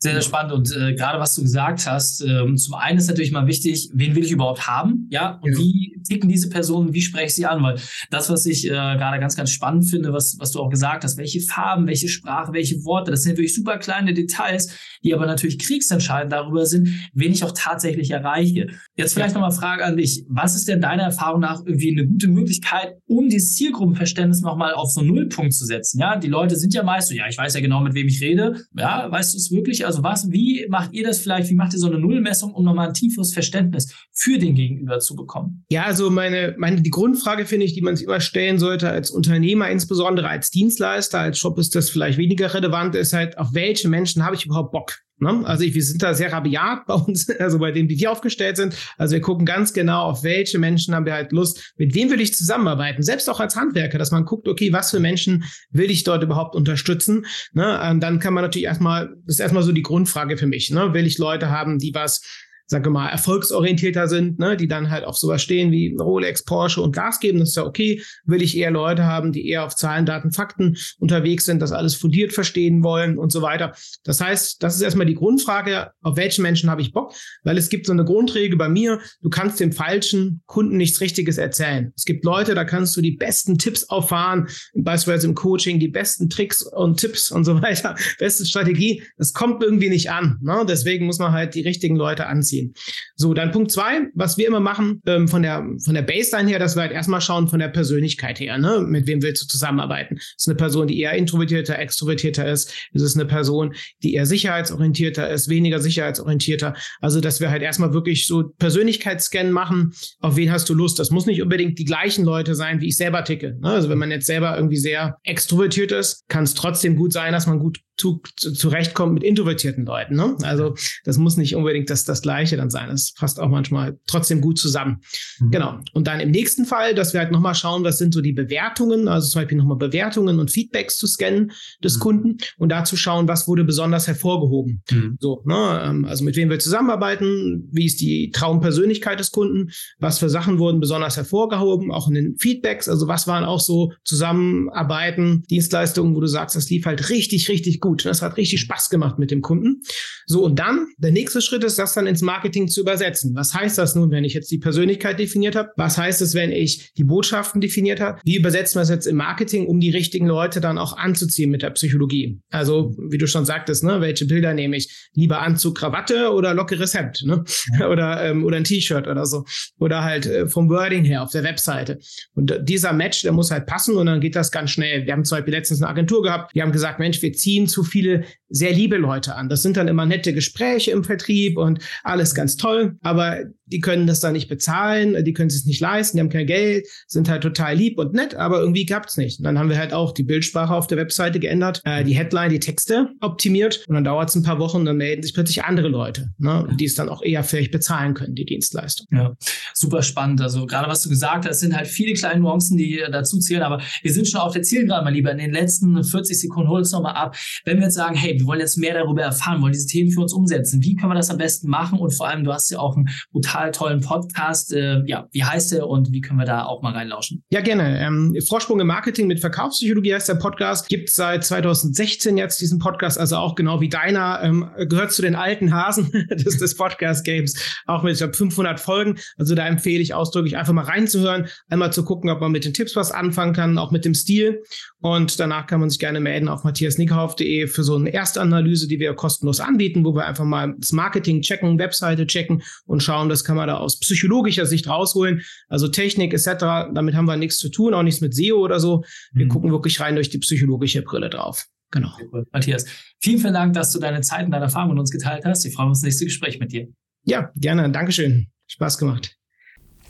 Sehr, 0.00 0.12
sehr 0.12 0.22
spannend. 0.22 0.52
Und 0.52 0.76
äh, 0.76 0.94
gerade 0.94 1.18
was 1.18 1.34
du 1.34 1.42
gesagt 1.42 1.86
hast, 1.86 2.20
äh, 2.22 2.54
zum 2.56 2.74
einen 2.74 2.98
ist 2.98 3.08
natürlich 3.08 3.32
mal 3.32 3.46
wichtig, 3.46 3.90
wen 3.94 4.14
will 4.14 4.24
ich 4.24 4.32
überhaupt 4.32 4.66
haben? 4.66 5.08
Ja, 5.10 5.38
und 5.42 5.52
ja. 5.52 5.58
wie 5.58 6.02
ticken 6.06 6.28
diese 6.28 6.48
Personen, 6.50 6.92
wie 6.92 7.00
spreche 7.00 7.26
ich 7.26 7.34
sie 7.34 7.46
an? 7.46 7.62
Weil 7.62 7.78
das, 8.10 8.28
was 8.28 8.44
ich 8.46 8.66
äh, 8.66 8.70
gerade 8.70 9.18
ganz, 9.20 9.36
ganz 9.36 9.50
spannend 9.50 9.88
finde, 9.88 10.12
was, 10.12 10.36
was 10.38 10.52
du 10.52 10.60
auch 10.60 10.68
gesagt 10.68 11.04
hast, 11.04 11.16
welche 11.16 11.40
Farben, 11.40 11.86
welche 11.86 12.08
Sprache, 12.08 12.52
welche 12.52 12.84
Worte, 12.84 13.10
das 13.10 13.22
sind 13.22 13.32
wirklich 13.32 13.54
super 13.54 13.78
kleine 13.78 14.12
Details, 14.12 14.76
die 15.02 15.14
aber 15.14 15.26
natürlich 15.26 15.58
kriegsentscheidend 15.58 16.32
darüber 16.32 16.66
sind, 16.66 16.88
wen 17.14 17.32
ich 17.32 17.44
auch 17.44 17.52
tatsächlich 17.54 18.10
erreiche. 18.10 18.68
Jetzt 18.96 19.14
vielleicht 19.14 19.34
nochmal 19.34 19.52
Frage 19.52 19.84
an 19.84 19.96
dich. 19.96 20.24
Was 20.28 20.54
ist 20.54 20.68
denn 20.68 20.80
deiner 20.80 21.04
Erfahrung 21.04 21.40
nach 21.40 21.60
irgendwie 21.64 21.90
eine 21.90 22.06
gute 22.06 22.28
Möglichkeit, 22.28 22.96
um 23.06 23.28
dieses 23.28 23.54
Zielgruppenverständnis 23.54 24.40
nochmal 24.42 24.74
auf 24.74 24.90
so 24.90 25.00
einen 25.00 25.10
Nullpunkt 25.10 25.54
zu 25.54 25.64
setzen? 25.64 26.00
Ja, 26.00 26.16
die 26.16 26.28
Leute 26.28 26.56
sind 26.56 26.74
ja 26.74 26.82
meist 26.82 27.08
so, 27.08 27.14
ja, 27.14 27.24
ich 27.28 27.38
weiß 27.38 27.54
ja 27.54 27.60
genau, 27.60 27.80
mit 27.80 27.94
wem 27.94 28.08
ich 28.08 28.20
rede. 28.20 28.62
Ja, 28.76 29.10
weißt 29.10 29.34
du 29.34 29.38
es 29.38 29.50
wirklich? 29.50 29.86
Also 29.86 30.02
was, 30.02 30.30
wie 30.30 30.66
macht 30.68 30.92
ihr 30.92 31.04
das 31.06 31.20
vielleicht? 31.20 31.50
Wie 31.50 31.54
macht 31.54 31.72
ihr 31.72 31.78
so 31.78 31.86
eine 31.86 31.98
Nullmessung, 31.98 32.54
um 32.54 32.64
nochmal 32.64 32.88
ein 32.88 32.94
tieferes 32.94 33.32
Verständnis 33.32 33.94
für 34.12 34.38
den 34.38 34.54
Gegenüber 34.54 34.98
zu 34.98 35.14
bekommen? 35.14 35.64
Ja, 35.70 35.84
also 35.84 36.10
meine, 36.10 36.54
meine, 36.58 36.82
die 36.82 36.90
Grundfrage 36.90 37.46
finde 37.46 37.66
ich, 37.66 37.74
die 37.74 37.82
man 37.82 37.96
sich 37.96 38.06
immer 38.06 38.20
stellen 38.20 38.58
sollte 38.58 38.88
als 38.90 39.10
Unternehmer, 39.10 39.68
insbesondere 39.70 40.28
als 40.28 40.50
Dienstleister, 40.50 41.20
als 41.20 41.38
Shop 41.38 41.58
ist 41.58 41.74
das 41.74 41.90
vielleicht 41.90 42.18
weniger 42.18 42.52
relevant, 42.52 42.94
ist 42.94 43.12
halt, 43.12 43.38
auf 43.38 43.54
welche 43.54 43.88
Menschen 43.88 44.24
habe 44.24 44.36
ich 44.36 44.46
überhaupt 44.46 44.72
Bock? 44.72 44.94
Ne? 45.18 45.42
Also 45.44 45.64
ich, 45.64 45.74
wir 45.74 45.82
sind 45.82 46.02
da 46.02 46.14
sehr 46.14 46.32
rabiat 46.32 46.86
bei 46.86 46.94
uns, 46.94 47.28
also 47.38 47.58
bei 47.58 47.72
denen, 47.72 47.88
wie 47.88 47.98
wir 47.98 48.10
aufgestellt 48.10 48.56
sind. 48.56 48.76
Also 48.98 49.14
wir 49.14 49.20
gucken 49.20 49.46
ganz 49.46 49.72
genau, 49.72 50.04
auf 50.04 50.24
welche 50.24 50.58
Menschen 50.58 50.94
haben 50.94 51.06
wir 51.06 51.14
halt 51.14 51.32
Lust, 51.32 51.72
mit 51.76 51.94
wem 51.94 52.10
will 52.10 52.20
ich 52.20 52.34
zusammenarbeiten, 52.34 53.02
selbst 53.02 53.28
auch 53.30 53.40
als 53.40 53.56
Handwerker, 53.56 53.98
dass 53.98 54.10
man 54.10 54.24
guckt, 54.24 54.48
okay, 54.48 54.72
was 54.72 54.90
für 54.90 55.00
Menschen 55.00 55.44
will 55.70 55.90
ich 55.90 56.04
dort 56.04 56.22
überhaupt 56.22 56.54
unterstützen. 56.54 57.26
Ne? 57.52 57.80
Und 57.90 58.00
dann 58.00 58.18
kann 58.18 58.34
man 58.34 58.42
natürlich 58.42 58.66
erstmal, 58.66 59.14
das 59.26 59.36
ist 59.36 59.40
erstmal 59.40 59.62
so 59.62 59.72
die 59.72 59.82
Grundfrage 59.82 60.36
für 60.36 60.46
mich, 60.46 60.70
ne? 60.70 60.92
will 60.94 61.06
ich 61.06 61.18
Leute 61.18 61.50
haben, 61.50 61.78
die 61.78 61.94
was 61.94 62.22
sage 62.66 62.90
mal, 62.90 63.08
erfolgsorientierter 63.08 64.08
sind, 64.08 64.38
ne, 64.38 64.56
die 64.56 64.68
dann 64.68 64.90
halt 64.90 65.04
auf 65.04 65.16
sowas 65.16 65.42
stehen 65.42 65.70
wie 65.70 65.94
Rolex, 65.98 66.44
Porsche 66.44 66.80
und 66.80 66.94
Gas 66.94 67.20
geben, 67.20 67.40
das 67.40 67.50
ist 67.50 67.56
ja 67.56 67.64
okay. 67.64 68.02
Will 68.24 68.42
ich 68.42 68.56
eher 68.56 68.70
Leute 68.70 69.04
haben, 69.04 69.32
die 69.32 69.48
eher 69.48 69.64
auf 69.64 69.76
Zahlen, 69.76 70.06
Daten, 70.06 70.32
Fakten 70.32 70.76
unterwegs 70.98 71.44
sind, 71.44 71.60
das 71.60 71.72
alles 71.72 71.94
fundiert 71.94 72.32
verstehen 72.32 72.82
wollen 72.82 73.18
und 73.18 73.30
so 73.30 73.42
weiter. 73.42 73.74
Das 74.04 74.20
heißt, 74.20 74.62
das 74.62 74.76
ist 74.76 74.82
erstmal 74.82 75.06
die 75.06 75.14
Grundfrage, 75.14 75.90
auf 76.02 76.16
welchen 76.16 76.42
Menschen 76.42 76.70
habe 76.70 76.80
ich 76.80 76.92
Bock? 76.92 77.12
Weil 77.42 77.58
es 77.58 77.68
gibt 77.68 77.86
so 77.86 77.92
eine 77.92 78.04
Grundregel 78.04 78.56
bei 78.56 78.68
mir, 78.68 79.00
du 79.22 79.28
kannst 79.28 79.60
dem 79.60 79.72
falschen 79.72 80.42
Kunden 80.46 80.78
nichts 80.78 81.00
Richtiges 81.00 81.36
erzählen. 81.36 81.92
Es 81.96 82.04
gibt 82.04 82.24
Leute, 82.24 82.54
da 82.54 82.64
kannst 82.64 82.96
du 82.96 83.02
die 83.02 83.12
besten 83.12 83.58
Tipps 83.58 83.84
auffahren, 83.90 84.48
beispielsweise 84.74 85.26
im 85.26 85.34
Coaching, 85.34 85.78
die 85.78 85.88
besten 85.88 86.30
Tricks 86.30 86.62
und 86.62 86.98
Tipps 86.98 87.30
und 87.30 87.44
so 87.44 87.60
weiter, 87.60 87.94
beste 88.18 88.46
Strategie. 88.46 89.02
Das 89.18 89.34
kommt 89.34 89.62
irgendwie 89.62 89.90
nicht 89.90 90.10
an. 90.10 90.38
Ne? 90.42 90.64
Deswegen 90.66 91.04
muss 91.04 91.18
man 91.18 91.32
halt 91.32 91.54
die 91.54 91.62
richtigen 91.62 91.96
Leute 91.96 92.26
anziehen 92.26 92.53
ziehen. 92.54 92.74
So, 93.16 93.34
dann 93.34 93.50
Punkt 93.50 93.70
zwei, 93.70 94.08
was 94.14 94.38
wir 94.38 94.46
immer 94.46 94.60
machen, 94.60 95.02
ähm, 95.06 95.28
von 95.28 95.42
der, 95.42 95.64
von 95.84 95.94
der 95.94 96.02
Baseline 96.02 96.48
her, 96.48 96.58
dass 96.58 96.76
wir 96.76 96.82
halt 96.82 96.92
erstmal 96.92 97.20
schauen 97.20 97.48
von 97.48 97.58
der 97.58 97.68
Persönlichkeit 97.68 98.40
her, 98.40 98.58
ne? 98.58 98.84
Mit 98.86 99.06
wem 99.06 99.22
willst 99.22 99.42
du 99.42 99.46
zusammenarbeiten? 99.46 100.16
Ist 100.16 100.48
eine 100.48 100.56
Person, 100.56 100.86
die 100.86 101.00
eher 101.00 101.12
introvertierter, 101.12 101.78
extrovertierter 101.78 102.50
ist? 102.50 102.72
Ist 102.92 103.02
es 103.02 103.14
eine 103.14 103.26
Person, 103.26 103.74
die 104.02 104.14
eher 104.14 104.26
sicherheitsorientierter 104.26 105.30
ist, 105.30 105.48
weniger 105.48 105.80
sicherheitsorientierter? 105.80 106.74
Also, 107.00 107.20
dass 107.20 107.40
wir 107.40 107.50
halt 107.50 107.62
erstmal 107.62 107.92
wirklich 107.92 108.26
so 108.26 108.52
Persönlichkeitsscan 108.58 109.50
machen. 109.50 109.92
Auf 110.20 110.36
wen 110.36 110.50
hast 110.50 110.68
du 110.68 110.74
Lust? 110.74 110.98
Das 110.98 111.10
muss 111.10 111.26
nicht 111.26 111.42
unbedingt 111.42 111.78
die 111.78 111.84
gleichen 111.84 112.24
Leute 112.24 112.54
sein, 112.54 112.80
wie 112.80 112.88
ich 112.88 112.96
selber 112.96 113.24
ticke. 113.24 113.56
Ne? 113.60 113.68
Also, 113.68 113.88
wenn 113.88 113.98
man 113.98 114.10
jetzt 114.10 114.26
selber 114.26 114.56
irgendwie 114.56 114.76
sehr 114.76 115.16
extrovertiert 115.24 115.92
ist, 115.92 116.24
kann 116.28 116.44
es 116.44 116.54
trotzdem 116.54 116.96
gut 116.96 117.12
sein, 117.12 117.32
dass 117.32 117.46
man 117.46 117.58
gut 117.58 117.80
zu, 117.96 118.20
zu, 118.36 118.52
zurechtkommt 118.52 119.14
mit 119.14 119.22
introvertierten 119.22 119.84
Leuten. 119.86 120.16
Ne? 120.16 120.36
Also 120.42 120.74
das 121.04 121.16
muss 121.18 121.36
nicht 121.36 121.54
unbedingt 121.54 121.90
das, 121.90 122.04
das 122.04 122.22
Gleiche 122.22 122.56
dann 122.56 122.70
sein. 122.70 122.90
Es 122.90 123.12
passt 123.14 123.38
auch 123.38 123.48
manchmal 123.48 123.98
trotzdem 124.06 124.40
gut 124.40 124.58
zusammen. 124.58 125.00
Mhm. 125.38 125.50
Genau. 125.50 125.78
Und 125.92 126.06
dann 126.06 126.20
im 126.20 126.30
nächsten 126.30 126.64
Fall, 126.64 126.94
dass 126.94 127.12
wir 127.12 127.20
halt 127.20 127.30
nochmal 127.30 127.54
schauen, 127.54 127.84
was 127.84 127.98
sind 127.98 128.12
so 128.12 128.20
die 128.20 128.32
Bewertungen, 128.32 129.06
also 129.08 129.28
zum 129.28 129.42
Beispiel 129.42 129.58
nochmal 129.58 129.76
Bewertungen 129.76 130.40
und 130.40 130.50
Feedbacks 130.50 130.98
zu 130.98 131.06
scannen 131.06 131.52
des 131.82 131.96
mhm. 131.96 132.00
Kunden 132.00 132.38
und 132.58 132.70
dazu 132.70 132.96
schauen, 132.96 133.28
was 133.28 133.46
wurde 133.46 133.64
besonders 133.64 134.08
hervorgehoben. 134.08 134.82
Mhm. 134.90 135.16
So, 135.20 135.42
ne? 135.44 135.82
Ähm, 135.84 136.04
also 136.04 136.24
mit 136.24 136.36
wem 136.36 136.50
wir 136.50 136.58
zusammenarbeiten, 136.58 137.68
wie 137.72 137.86
ist 137.86 138.00
die 138.00 138.30
Traumpersönlichkeit 138.32 139.20
des 139.20 139.30
Kunden, 139.30 139.70
was 139.98 140.18
für 140.18 140.28
Sachen 140.28 140.58
wurden 140.58 140.80
besonders 140.80 141.16
hervorgehoben, 141.16 141.92
auch 141.92 142.08
in 142.08 142.14
den 142.14 142.36
Feedbacks, 142.38 142.88
also 142.88 143.06
was 143.06 143.26
waren 143.28 143.44
auch 143.44 143.60
so 143.60 143.92
Zusammenarbeiten, 144.04 145.44
Dienstleistungen, 145.48 146.14
wo 146.16 146.20
du 146.20 146.26
sagst, 146.26 146.56
das 146.56 146.68
lief 146.70 146.86
halt 146.86 147.10
richtig, 147.10 147.48
richtig 147.48 147.80
gut. 147.84 148.06
Das 148.06 148.22
hat 148.22 148.38
richtig 148.38 148.62
Spaß 148.62 148.88
gemacht 148.88 149.18
mit 149.18 149.30
dem 149.30 149.42
Kunden. 149.42 149.82
So, 150.24 150.42
und 150.42 150.58
dann, 150.58 150.86
der 150.96 151.12
nächste 151.12 151.42
Schritt 151.42 151.62
ist, 151.64 151.78
das 151.78 151.92
dann 151.92 152.06
ins 152.06 152.22
Marketing 152.22 152.66
zu 152.66 152.80
übersetzen. 152.80 153.34
Was 153.34 153.52
heißt 153.52 153.76
das 153.76 153.94
nun, 153.94 154.10
wenn 154.10 154.24
ich 154.24 154.32
jetzt 154.32 154.50
die 154.50 154.56
Persönlichkeit 154.56 155.18
definiert 155.18 155.54
habe? 155.54 155.68
Was 155.76 155.98
heißt 155.98 156.22
es, 156.22 156.34
wenn 156.34 156.50
ich 156.50 156.94
die 156.94 157.04
Botschaften 157.04 157.60
definiert 157.60 158.00
habe? 158.00 158.20
Wie 158.24 158.36
übersetzen 158.36 158.78
wir 158.78 158.82
es 158.84 158.88
jetzt 158.88 159.06
im 159.06 159.16
Marketing, 159.16 159.66
um 159.66 159.80
die 159.80 159.90
richtigen 159.90 160.26
Leute 160.26 160.62
dann 160.62 160.78
auch 160.78 160.96
anzuziehen 160.96 161.50
mit 161.50 161.60
der 161.60 161.70
Psychologie? 161.70 162.40
Also, 162.50 162.96
wie 162.98 163.18
du 163.18 163.26
schon 163.26 163.44
sagtest, 163.44 163.84
ne, 163.84 164.00
welche 164.00 164.24
Bilder 164.24 164.54
nehme 164.54 164.78
ich? 164.78 165.10
Lieber 165.12 165.42
Anzug, 165.42 165.76
Krawatte 165.76 166.32
oder 166.32 166.54
lockeres 166.54 166.94
Hemd, 166.94 167.22
ne? 167.26 167.44
oder, 167.86 168.24
ähm, 168.24 168.46
oder 168.46 168.56
ein 168.56 168.64
T-Shirt 168.64 169.06
oder 169.06 169.26
so. 169.26 169.44
Oder 169.78 170.04
halt 170.04 170.24
äh, 170.24 170.48
vom 170.48 170.70
Wording 170.70 171.04
her 171.04 171.22
auf 171.22 171.32
der 171.32 171.44
Webseite. 171.44 171.98
Und 172.34 172.60
dieser 172.62 172.94
Match, 172.94 173.22
der 173.22 173.32
muss 173.32 173.50
halt 173.50 173.66
passen 173.66 173.98
und 173.98 174.06
dann 174.06 174.20
geht 174.20 174.36
das 174.36 174.50
ganz 174.50 174.70
schnell. 174.70 175.04
Wir 175.04 175.12
haben 175.12 175.26
zum 175.26 175.36
Beispiel 175.36 175.52
letztens 175.52 175.82
eine 175.82 175.90
Agentur 175.90 176.22
gehabt, 176.22 176.54
die 176.54 176.62
haben 176.62 176.72
gesagt, 176.72 176.98
Mensch, 176.98 177.20
wir 177.20 177.34
ziehen 177.34 177.66
zu 177.74 177.82
viele 177.84 178.24
sehr 178.48 178.72
liebe 178.72 178.96
Leute 178.96 179.34
an. 179.34 179.48
Das 179.48 179.62
sind 179.62 179.76
dann 179.76 179.88
immer 179.88 180.06
nette 180.06 180.32
Gespräche 180.32 180.92
im 180.92 181.04
Vertrieb 181.04 181.58
und 181.58 181.80
alles 182.04 182.34
ganz 182.34 182.56
toll, 182.56 182.96
aber 183.02 183.40
die 183.74 183.80
können 183.80 184.06
das 184.06 184.20
dann 184.20 184.34
nicht 184.34 184.48
bezahlen, 184.48 185.24
die 185.24 185.32
können 185.32 185.48
es 185.48 185.66
nicht 185.66 185.80
leisten, 185.80 186.16
die 186.16 186.20
haben 186.20 186.28
kein 186.28 186.46
Geld, 186.46 186.86
sind 187.08 187.28
halt 187.28 187.42
total 187.42 187.74
lieb 187.74 187.98
und 187.98 188.14
nett, 188.14 188.36
aber 188.36 188.60
irgendwie 188.60 188.86
es 189.04 189.16
nicht. 189.16 189.40
Und 189.40 189.44
dann 189.46 189.58
haben 189.58 189.68
wir 189.68 189.78
halt 189.78 189.92
auch 189.92 190.12
die 190.12 190.22
Bildsprache 190.22 190.72
auf 190.72 190.86
der 190.86 190.96
Webseite 190.96 191.40
geändert, 191.40 191.80
äh, 191.84 192.04
die 192.04 192.14
Headline, 192.14 192.50
die 192.50 192.60
Texte 192.60 193.08
optimiert 193.20 193.84
und 193.88 193.96
dann 193.96 194.04
dauert 194.04 194.28
es 194.28 194.36
ein 194.36 194.44
paar 194.44 194.60
Wochen 194.60 194.76
und 194.78 194.84
dann 194.84 194.96
melden 194.96 195.24
sich 195.24 195.34
plötzlich 195.34 195.64
andere 195.64 195.88
Leute, 195.88 196.30
ne, 196.38 196.68
die 196.78 196.84
es 196.84 196.94
dann 196.94 197.08
auch 197.08 197.20
eher 197.20 197.42
vielleicht 197.42 197.72
bezahlen 197.72 198.14
können, 198.14 198.36
die 198.36 198.44
Dienstleistung. 198.44 199.08
Ja, 199.10 199.34
super 199.72 200.02
spannend. 200.02 200.40
Also 200.40 200.66
gerade 200.66 200.88
was 200.88 201.02
du 201.02 201.08
gesagt 201.08 201.48
hast, 201.48 201.58
sind 201.58 201.76
halt 201.76 201.88
viele 201.88 202.12
kleine 202.12 202.40
Nuancen, 202.40 202.78
die 202.78 203.02
dazu 203.10 203.40
zählen, 203.40 203.62
aber 203.62 203.82
wir 204.02 204.12
sind 204.12 204.28
schon 204.28 204.40
auf 204.40 204.52
der 204.52 204.62
Zielgerade, 204.62 205.04
mein 205.04 205.14
Lieber. 205.14 205.32
In 205.32 205.38
den 205.38 205.52
letzten 205.52 206.04
40 206.04 206.38
Sekunden 206.38 206.70
hol 206.70 206.78
uns 206.78 206.92
nochmal 206.92 207.16
ab. 207.16 207.36
Wenn 207.64 207.78
wir 207.78 207.84
jetzt 207.84 207.94
sagen, 207.94 208.14
hey, 208.14 208.38
wir 208.38 208.46
wollen 208.46 208.60
jetzt 208.60 208.78
mehr 208.78 208.94
darüber 208.94 209.22
erfahren, 209.22 209.60
wollen 209.62 209.72
diese 209.72 209.88
Themen 209.88 210.12
für 210.12 210.20
uns 210.20 210.32
umsetzen, 210.32 210.80
wie 210.84 210.94
können 210.94 211.10
wir 211.10 211.16
das 211.16 211.30
am 211.30 211.38
besten 211.38 211.68
machen? 211.68 211.98
Und 211.98 212.12
vor 212.12 212.28
allem, 212.28 212.44
du 212.44 212.52
hast 212.52 212.70
ja 212.70 212.78
auch 212.78 212.96
einen 212.96 213.08
brutal 213.32 213.63
tollen 213.72 214.00
Podcast. 214.00 214.72
Äh, 214.72 215.02
ja, 215.06 215.26
wie 215.32 215.44
heißt 215.44 215.72
der 215.72 215.86
und 215.86 216.12
wie 216.12 216.20
können 216.20 216.38
wir 216.38 216.46
da 216.46 216.64
auch 216.64 216.82
mal 216.82 216.92
reinlauschen? 216.92 217.42
Ja, 217.50 217.60
gerne. 217.60 218.00
Ähm, 218.00 218.36
Vorsprung 218.46 218.80
im 218.80 218.86
Marketing 218.86 219.26
mit 219.26 219.40
Verkaufspsychologie 219.40 220.14
heißt 220.14 220.28
der 220.28 220.34
Podcast. 220.34 220.88
Gibt 220.88 221.10
seit 221.10 221.44
2016 221.44 222.36
jetzt 222.36 222.60
diesen 222.60 222.78
Podcast, 222.78 223.18
also 223.18 223.36
auch 223.36 223.54
genau 223.54 223.80
wie 223.80 223.88
deiner, 223.88 224.42
ähm, 224.42 224.68
gehört 224.88 225.12
zu 225.12 225.22
den 225.22 225.34
alten 225.34 225.72
Hasen 225.72 226.10
des, 226.30 226.58
des 226.58 226.76
Podcast-Games. 226.76 227.82
Auch 227.86 228.02
mit, 228.02 228.12
ich 228.12 228.18
glaube, 228.18 228.34
500 228.34 228.80
Folgen. 228.80 229.18
Also 229.36 229.54
da 229.54 229.66
empfehle 229.66 230.02
ich 230.02 230.14
ausdrücklich 230.14 230.56
einfach 230.56 230.72
mal 230.72 230.84
reinzuhören, 230.84 231.48
einmal 231.68 231.92
zu 231.92 232.04
gucken, 232.04 232.30
ob 232.30 232.40
man 232.40 232.52
mit 232.52 232.64
den 232.64 232.74
Tipps 232.74 232.96
was 232.96 233.12
anfangen 233.12 233.52
kann, 233.52 233.78
auch 233.78 233.90
mit 233.90 234.04
dem 234.04 234.14
Stil. 234.14 234.62
Und 235.00 235.38
danach 235.38 235.66
kann 235.66 235.80
man 235.80 235.90
sich 235.90 235.98
gerne 235.98 236.20
melden 236.20 236.48
auf 236.48 236.64
matthiasnickerhoff.de 236.64 237.66
für 237.66 237.84
so 237.84 237.96
eine 237.96 238.10
Erstanalyse, 238.10 238.88
die 238.88 238.98
wir 238.98 239.14
kostenlos 239.14 239.60
anbieten, 239.60 240.04
wo 240.04 240.14
wir 240.14 240.24
einfach 240.24 240.44
mal 240.44 240.74
das 240.78 240.92
Marketing 240.92 241.42
checken, 241.42 241.78
Webseite 241.78 242.26
checken 242.26 242.62
und 242.86 243.02
schauen, 243.02 243.28
kann 243.44 243.56
man 243.56 243.68
da 243.68 243.76
aus 243.76 243.98
psychologischer 244.00 244.66
Sicht 244.66 244.88
rausholen. 244.88 245.42
Also 245.68 245.88
Technik 245.88 246.32
etc., 246.32 246.92
damit 246.92 247.14
haben 247.14 247.26
wir 247.26 247.36
nichts 247.36 247.58
zu 247.58 247.68
tun, 247.68 247.94
auch 247.94 248.02
nichts 248.02 248.20
mit 248.20 248.34
SEO 248.34 248.58
oder 248.58 248.80
so. 248.80 249.04
Wir 249.32 249.46
mhm. 249.46 249.50
gucken 249.50 249.70
wirklich 249.70 250.00
rein 250.00 250.14
durch 250.14 250.30
die 250.30 250.38
psychologische 250.38 251.02
Brille 251.02 251.30
drauf. 251.30 251.66
Genau. 251.90 252.10
Matthias, 252.50 252.86
vielen, 253.20 253.38
vielen 253.38 253.54
Dank, 253.54 253.74
dass 253.74 253.92
du 253.92 254.00
deine 254.00 254.20
Zeit 254.20 254.46
und 254.46 254.50
deine 254.50 254.64
Erfahrungen 254.64 254.94
mit 254.94 255.00
uns 255.00 255.10
geteilt 255.10 255.44
hast. 255.44 255.64
Ich 255.64 255.74
freue 255.74 255.86
mich 255.86 255.92
auf 255.92 255.98
das 255.98 256.02
nächste 256.02 256.24
Gespräch 256.24 256.58
mit 256.58 256.72
dir. 256.72 256.88
Ja, 257.24 257.52
gerne. 257.54 257.90
Dankeschön. 257.90 258.48
Spaß 258.66 258.98
gemacht. 258.98 259.36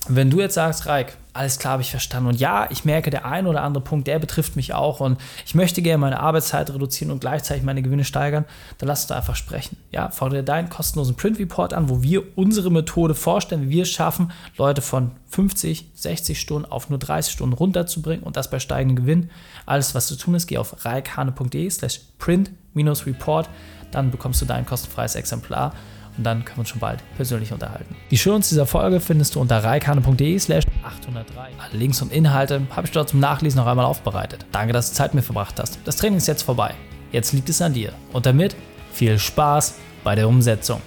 Wenn 0.06 0.28
du 0.28 0.40
jetzt 0.40 0.54
sagst, 0.54 0.86
Reik, 0.86 1.16
alles 1.32 1.58
klar, 1.58 1.72
habe 1.72 1.82
ich 1.82 1.90
verstanden. 1.90 2.28
Und 2.28 2.38
ja, 2.38 2.68
ich 2.70 2.84
merke, 2.84 3.10
der 3.10 3.24
ein 3.24 3.46
oder 3.46 3.62
andere 3.62 3.82
Punkt, 3.82 4.06
der 4.06 4.18
betrifft 4.18 4.54
mich 4.54 4.74
auch. 4.74 5.00
Und 5.00 5.18
ich 5.46 5.54
möchte 5.54 5.80
gerne 5.80 5.98
meine 5.98 6.20
Arbeitszeit 6.20 6.68
reduzieren 6.70 7.10
und 7.10 7.20
gleichzeitig 7.20 7.64
meine 7.64 7.82
Gewinne 7.82 8.04
steigern. 8.04 8.44
Dann 8.78 8.88
lass 8.88 9.00
uns 9.00 9.08
da 9.08 9.16
einfach 9.16 9.34
sprechen. 9.34 9.78
Ja, 9.90 10.10
fordere 10.10 10.44
deinen 10.44 10.68
kostenlosen 10.68 11.16
Print 11.16 11.38
Report 11.38 11.72
an, 11.72 11.88
wo 11.88 12.02
wir 12.02 12.22
unsere 12.36 12.70
Methode 12.70 13.14
vorstellen, 13.14 13.62
wie 13.62 13.70
wir 13.70 13.82
es 13.82 13.90
schaffen, 13.90 14.30
Leute 14.58 14.82
von 14.82 15.12
50, 15.30 15.86
60 15.94 16.38
Stunden 16.38 16.70
auf 16.70 16.90
nur 16.90 16.98
30 16.98 17.32
Stunden 17.32 17.54
runterzubringen 17.54 18.24
und 18.24 18.36
das 18.36 18.50
bei 18.50 18.60
steigendem 18.60 19.04
Gewinn. 19.04 19.30
Alles, 19.64 19.94
was 19.94 20.06
zu 20.06 20.16
tun 20.16 20.34
ist, 20.34 20.46
geh 20.46 20.58
auf 20.58 20.84
reikhane.de 20.84 21.68
slash 21.70 22.00
print-report. 22.18 23.48
Dann 23.90 24.10
bekommst 24.10 24.42
du 24.42 24.44
dein 24.44 24.66
kostenfreies 24.66 25.14
Exemplar 25.14 25.72
und 26.16 26.24
dann 26.24 26.44
können 26.44 26.58
wir 26.58 26.60
uns 26.60 26.68
schon 26.68 26.80
bald 26.80 27.00
persönlich 27.16 27.52
unterhalten. 27.52 27.94
Die 28.10 28.16
Shownotes 28.16 28.48
dieser 28.48 28.66
Folge 28.66 29.00
findest 29.00 29.34
du 29.34 29.40
unter 29.40 29.62
reikane.de 29.62 30.38
slash 30.38 30.64
803. 30.84 31.40
Alle 31.58 31.78
Links 31.78 32.00
und 32.02 32.12
Inhalte 32.12 32.62
habe 32.70 32.86
ich 32.86 32.92
dort 32.92 33.08
zum 33.08 33.20
Nachlesen 33.20 33.58
noch 33.58 33.66
einmal 33.66 33.84
aufbereitet. 33.84 34.46
Danke, 34.52 34.72
dass 34.72 34.90
du 34.90 34.96
Zeit 34.96 35.14
mit 35.14 35.22
mir 35.22 35.26
verbracht 35.26 35.58
hast. 35.58 35.78
Das 35.84 35.96
Training 35.96 36.18
ist 36.18 36.28
jetzt 36.28 36.42
vorbei. 36.42 36.74
Jetzt 37.12 37.32
liegt 37.32 37.48
es 37.48 37.62
an 37.62 37.72
dir. 37.74 37.92
Und 38.12 38.26
damit 38.26 38.56
viel 38.92 39.18
Spaß 39.18 39.74
bei 40.02 40.14
der 40.14 40.28
Umsetzung. 40.28 40.80